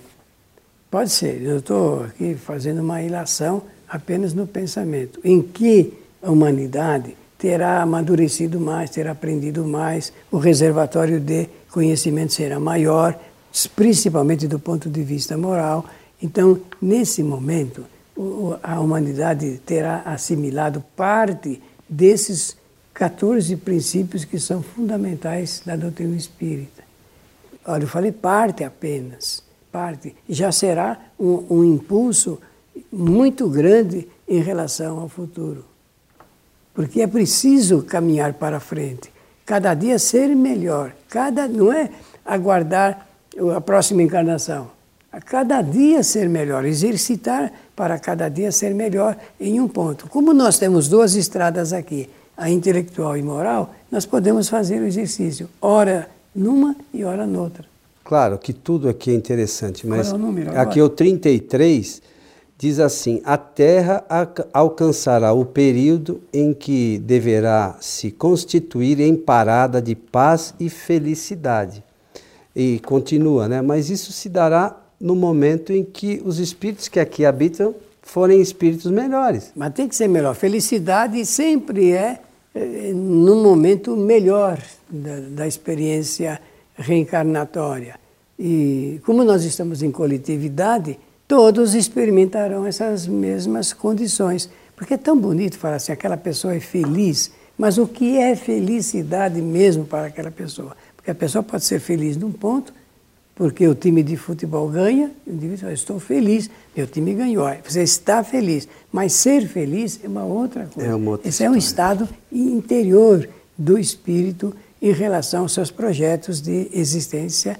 Pode 0.91 1.11
ser, 1.11 1.41
eu 1.43 1.59
estou 1.59 2.05
aqui 2.05 2.35
fazendo 2.35 2.81
uma 2.81 3.03
ilação 3.03 3.63
apenas 3.89 4.35
no 4.35 4.47
pensamento, 4.47 5.21
em 5.25 5.41
que 5.41 5.95
a 6.23 6.31
humanidade 6.31 7.17
terá 7.41 7.81
amadurecido 7.81 8.61
mais, 8.61 8.91
terá 8.91 9.13
aprendido 9.13 9.65
mais, 9.65 10.13
o 10.31 10.37
reservatório 10.37 11.19
de 11.19 11.49
conhecimento 11.73 12.35
será 12.35 12.61
maior, 12.61 13.19
principalmente 13.75 14.47
do 14.47 14.59
ponto 14.59 14.89
de 14.91 15.03
vista 15.03 15.37
moral, 15.37 15.85
Então, 16.23 16.61
nesse 16.83 17.23
momento, 17.23 17.87
a 18.63 18.79
humanidade 18.79 19.59
terá 19.65 20.03
assimilado 20.05 20.85
parte 20.95 21.63
desses 21.89 22.59
14 22.93 23.57
princípios 23.57 24.27
que 24.27 24.39
são 24.39 24.63
fundamentais 24.63 25.63
da 25.65 25.77
doutrina 25.77 26.15
espírita. 26.15 26.83
Olha, 27.65 27.85
eu 27.85 27.89
falei 27.89 28.13
parte 28.13 28.63
apenas, 28.63 29.43
parte. 29.73 30.15
Já 30.29 30.53
será 30.53 31.01
um, 31.19 31.47
um 31.49 31.65
impulso 31.65 32.39
muito 32.93 33.49
grande 33.49 34.07
em 34.29 34.43
relação 34.43 35.01
ao 35.01 35.09
futuro. 35.09 35.70
Porque 36.75 37.03
é 37.03 37.07
preciso 37.07 37.83
caminhar 37.83 38.35
para 38.35 38.61
frente, 38.61 39.11
cada 39.45 39.75
dia 39.75 39.99
ser 39.99 40.29
melhor, 40.35 40.93
cada 41.09 41.49
não 41.49 41.73
é 41.73 41.91
aguardar 42.25 43.09
a 43.57 43.61
próxima 43.61 44.03
encarnação. 44.03 44.71
A 45.13 45.21
cada 45.21 45.61
dia 45.61 46.05
ser 46.05 46.29
melhor, 46.29 46.65
exercitar 46.65 47.53
para 47.75 47.99
cada 47.99 48.29
dia 48.29 48.53
ser 48.53 48.73
melhor 48.73 49.17
em 49.41 49.61
um 49.61 49.67
ponto. 49.67 50.09
Como 50.09 50.33
nós 50.33 50.57
temos 50.57 50.87
duas 50.87 51.17
estradas 51.17 51.73
aqui, 51.73 52.09
a 52.37 52.49
intelectual 52.49 53.17
e 53.17 53.23
moral, 53.23 53.75
nós 53.91 54.07
podemos 54.07 54.49
fazer 54.49 54.81
o 54.81 54.87
exercício, 54.87 55.49
ora 55.61 56.09
numa 56.35 56.77
e 56.95 57.05
ora 57.05 57.27
noutra. 57.27 57.65
Claro 58.05 58.39
que 58.39 58.53
tudo 58.53 58.89
aqui 58.89 59.11
é 59.11 59.15
interessante, 59.15 59.87
mas 59.87 60.11
é 60.11 60.15
o 60.15 60.19
número, 60.19 60.59
aqui 60.59 60.81
é 60.81 60.83
o 60.83 60.89
33 60.89 62.01
diz 62.61 62.79
assim: 62.79 63.23
a 63.25 63.39
Terra 63.39 64.05
alcançará 64.53 65.33
o 65.33 65.47
período 65.47 66.21
em 66.31 66.53
que 66.53 66.99
deverá 66.99 67.79
se 67.81 68.11
constituir 68.11 69.01
em 69.01 69.17
parada 69.17 69.81
de 69.81 69.95
paz 69.95 70.55
e 70.61 70.69
felicidade. 70.69 71.83
E 72.55 72.79
continua, 72.81 73.49
né? 73.49 73.63
Mas 73.63 73.89
isso 73.89 74.13
se 74.13 74.29
dará 74.29 74.77
no 75.01 75.17
momento 75.17 75.73
em 75.73 75.83
que 75.83 76.21
os 76.23 76.39
espíritos 76.39 76.87
que 76.87 77.01
aqui 77.01 77.25
habitam 77.25 77.75
forem 78.03 78.43
espíritos 78.43 78.91
melhores. 78.91 79.53
Mas 79.57 79.73
tem 79.73 79.89
que 79.89 79.97
ser 79.97 80.09
melhor. 80.09 80.35
Felicidade 80.35 81.25
sempre 81.25 81.93
é, 81.93 82.21
é 82.55 82.93
no 82.93 83.37
momento 83.37 83.97
melhor 83.97 84.61
da, 84.91 85.21
da 85.31 85.47
experiência 85.47 86.39
reencarnatória. 86.75 87.99
E 88.39 89.01
como 89.07 89.25
nós 89.25 89.45
estamos 89.45 89.83
em 89.83 89.91
coletividade, 89.91 90.99
todos 91.31 91.77
experimentarão 91.77 92.67
essas 92.67 93.07
mesmas 93.07 93.73
condições. 93.73 94.51
Porque 94.75 94.95
é 94.95 94.97
tão 94.97 95.17
bonito 95.17 95.57
falar 95.57 95.77
assim, 95.77 95.93
aquela 95.93 96.17
pessoa 96.17 96.57
é 96.57 96.59
feliz, 96.59 97.31
mas 97.57 97.79
o 97.79 97.87
que 97.87 98.19
é 98.19 98.35
felicidade 98.35 99.41
mesmo 99.41 99.85
para 99.85 100.09
aquela 100.09 100.33
pessoa? 100.33 100.77
Porque 100.97 101.09
a 101.09 101.15
pessoa 101.15 101.41
pode 101.41 101.65
ser 101.65 101.79
feliz 101.79 102.17
num 102.17 102.33
ponto, 102.33 102.75
porque 103.33 103.65
o 103.69 103.77
time 103.77 104.03
de 104.03 104.17
futebol 104.17 104.69
ganha, 104.69 105.13
o 105.25 105.31
indivíduo 105.31 105.59
fala, 105.59 105.73
estou 105.73 106.01
feliz, 106.01 106.51
meu 106.77 106.89
time 106.89 107.15
ganhou. 107.15 107.47
Você 107.65 107.85
está 107.85 108.25
feliz, 108.25 108.67
mas 108.91 109.13
ser 109.13 109.47
feliz 109.47 110.01
é 110.03 110.09
uma 110.09 110.25
outra 110.25 110.67
coisa. 110.67 110.91
É 110.91 110.93
uma 110.93 111.13
outra 111.13 111.29
Esse 111.29 111.45
história. 111.45 111.49
é 111.49 111.55
um 111.55 111.57
estado 111.57 112.09
interior 112.33 113.29
do 113.57 113.79
espírito 113.79 114.53
em 114.83 114.91
relação 114.91 115.43
aos 115.43 115.55
seus 115.55 115.71
projetos 115.71 116.41
de 116.41 116.69
existência, 116.73 117.57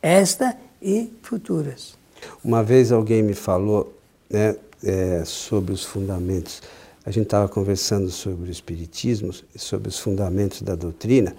esta 0.00 0.56
e 0.80 1.12
futuras. 1.20 1.99
Uma 2.44 2.62
vez 2.62 2.92
alguém 2.92 3.22
me 3.22 3.34
falou 3.34 3.94
né, 4.28 4.56
é, 4.84 5.22
sobre 5.24 5.72
os 5.72 5.84
fundamentos. 5.84 6.62
A 7.04 7.10
gente 7.10 7.24
estava 7.24 7.48
conversando 7.48 8.10
sobre 8.10 8.50
o 8.50 8.52
Espiritismo, 8.52 9.32
sobre 9.56 9.88
os 9.88 9.98
fundamentos 9.98 10.62
da 10.62 10.74
doutrina, 10.74 11.34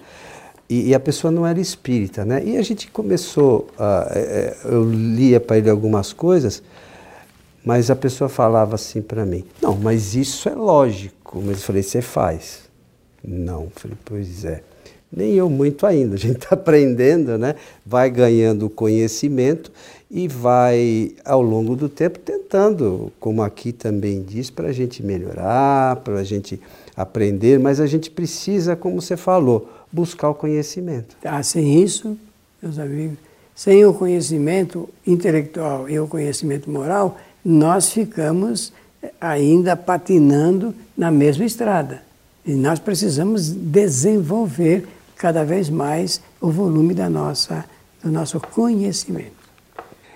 e, 0.68 0.88
e, 0.88 0.94
a 0.94 1.00
pessoa 1.00 1.30
não 1.30 1.46
era 1.46 1.60
espírita, 1.60 2.24
né? 2.24 2.42
E 2.42 2.56
a 2.56 2.62
gente 2.62 2.90
começou, 2.90 3.68
a, 3.78 4.10
é, 4.14 4.20
é 4.20 4.56
eu 4.64 4.90
lia 4.90 5.38
para 5.38 5.58
ele 5.58 5.68
algumas 5.68 6.14
coisas, 6.14 6.62
mas 7.64 7.90
a 7.90 7.96
pessoa 7.96 8.28
falava 8.28 8.74
assim 8.74 9.02
para 9.02 9.26
mim: 9.26 9.44
Não, 9.60 9.76
mas 9.76 10.14
isso 10.14 10.48
é 10.48 10.54
lógico. 10.54 11.42
Mas 11.44 11.58
eu 11.58 11.62
falei: 11.62 11.82
Você 11.82 12.00
faz? 12.00 12.60
Não. 13.22 13.64
Eu 13.64 13.72
falei: 13.76 13.96
Pois 14.04 14.44
é. 14.44 14.62
Nem 15.14 15.34
eu 15.34 15.50
muito 15.50 15.84
ainda. 15.84 16.14
A 16.14 16.18
gente 16.18 16.36
está 16.36 16.54
aprendendo, 16.56 17.36
né? 17.36 17.54
Vai 17.84 18.10
ganhando 18.10 18.70
conhecimento 18.70 19.70
e 20.14 20.28
vai, 20.28 21.12
ao 21.24 21.40
longo 21.40 21.74
do 21.74 21.88
tempo, 21.88 22.18
tentando, 22.18 23.10
como 23.18 23.42
aqui 23.42 23.72
também 23.72 24.22
diz, 24.22 24.50
para 24.50 24.68
a 24.68 24.72
gente 24.72 25.02
melhorar, 25.02 25.96
para 25.96 26.16
a 26.16 26.24
gente 26.24 26.60
aprender, 26.94 27.58
mas 27.58 27.80
a 27.80 27.86
gente 27.86 28.10
precisa, 28.10 28.76
como 28.76 29.00
você 29.00 29.16
falou, 29.16 29.70
buscar 29.90 30.28
o 30.28 30.34
conhecimento. 30.34 31.16
Ah, 31.24 31.42
sem 31.42 31.82
isso, 31.82 32.18
meus 32.62 32.78
amigos, 32.78 33.16
sem 33.54 33.86
o 33.86 33.94
conhecimento 33.94 34.86
intelectual 35.06 35.88
e 35.88 35.98
o 35.98 36.06
conhecimento 36.06 36.70
moral, 36.70 37.16
nós 37.42 37.90
ficamos 37.90 38.70
ainda 39.18 39.74
patinando 39.74 40.74
na 40.94 41.10
mesma 41.10 41.46
estrada. 41.46 42.02
E 42.44 42.52
nós 42.52 42.78
precisamos 42.78 43.48
desenvolver 43.48 44.86
cada 45.16 45.42
vez 45.42 45.70
mais 45.70 46.20
o 46.38 46.50
volume 46.50 46.92
da 46.92 47.08
nossa, 47.08 47.64
do 48.02 48.10
nosso 48.10 48.38
conhecimento. 48.38 49.41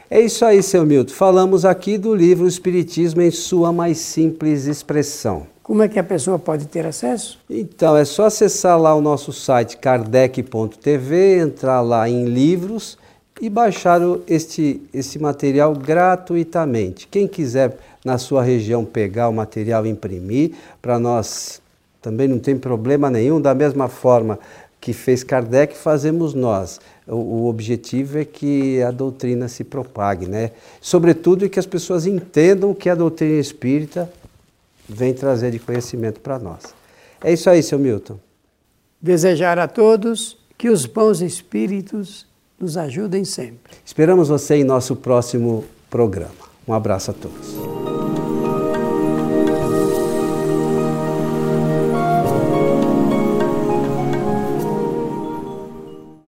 É 0.08 0.20
isso 0.20 0.44
aí, 0.44 0.62
seu 0.62 0.86
Milton. 0.86 1.12
Falamos 1.12 1.64
aqui 1.64 1.98
do 1.98 2.14
livro 2.14 2.46
Espiritismo 2.46 3.20
em 3.20 3.30
sua 3.32 3.72
mais 3.72 3.98
simples 3.98 4.66
expressão. 4.66 5.48
Como 5.64 5.82
é 5.82 5.88
que 5.88 5.98
a 5.98 6.04
pessoa 6.04 6.38
pode 6.38 6.66
ter 6.66 6.86
acesso? 6.86 7.40
Então, 7.50 7.96
é 7.96 8.04
só 8.04 8.26
acessar 8.26 8.80
lá 8.80 8.94
o 8.94 9.00
nosso 9.00 9.32
site 9.32 9.76
kardec.tv, 9.76 11.40
entrar 11.40 11.80
lá 11.80 12.08
em 12.08 12.24
livros 12.24 12.96
e 13.40 13.50
baixar 13.50 14.00
este, 14.28 14.80
esse 14.94 15.18
material 15.18 15.74
gratuitamente. 15.74 17.08
Quem 17.08 17.26
quiser 17.26 17.76
na 18.04 18.16
sua 18.16 18.44
região 18.44 18.84
pegar 18.84 19.28
o 19.28 19.32
material 19.32 19.84
e 19.84 19.90
imprimir, 19.90 20.52
para 20.80 21.00
nós 21.00 21.60
também 22.00 22.28
não 22.28 22.38
tem 22.38 22.56
problema 22.56 23.10
nenhum, 23.10 23.40
da 23.40 23.52
mesma 23.52 23.88
forma 23.88 24.38
que 24.80 24.92
fez 24.92 25.24
Kardec, 25.24 25.76
fazemos 25.76 26.32
nós. 26.32 26.80
O, 27.06 27.46
objetivo 27.46 28.18
é 28.18 28.24
que 28.24 28.82
a 28.82 28.90
doutrina 28.90 29.46
se 29.46 29.62
propague, 29.62 30.26
né? 30.26 30.50
Sobretudo 30.80 31.48
que 31.48 31.58
as 31.58 31.66
pessoas 31.66 32.04
entendam 32.04 32.70
o 32.70 32.74
que 32.74 32.88
a 32.88 32.96
doutrina 32.96 33.38
espírita 33.38 34.10
vem 34.88 35.14
trazer 35.14 35.52
de 35.52 35.58
conhecimento 35.60 36.20
para 36.20 36.38
nós. 36.38 36.74
É 37.22 37.32
isso 37.32 37.48
aí, 37.48 37.62
seu 37.62 37.78
Milton. 37.78 38.18
Desejar 39.00 39.58
a 39.58 39.68
todos 39.68 40.36
que 40.58 40.68
os 40.68 40.84
bons 40.84 41.20
espíritos 41.20 42.26
nos 42.58 42.76
ajudem 42.76 43.24
sempre. 43.24 43.74
Esperamos 43.84 44.28
você 44.28 44.56
em 44.56 44.64
nosso 44.64 44.96
próximo 44.96 45.64
programa. 45.88 46.34
Um 46.66 46.72
abraço 46.72 47.12
a 47.12 47.14
todos. 47.14 47.95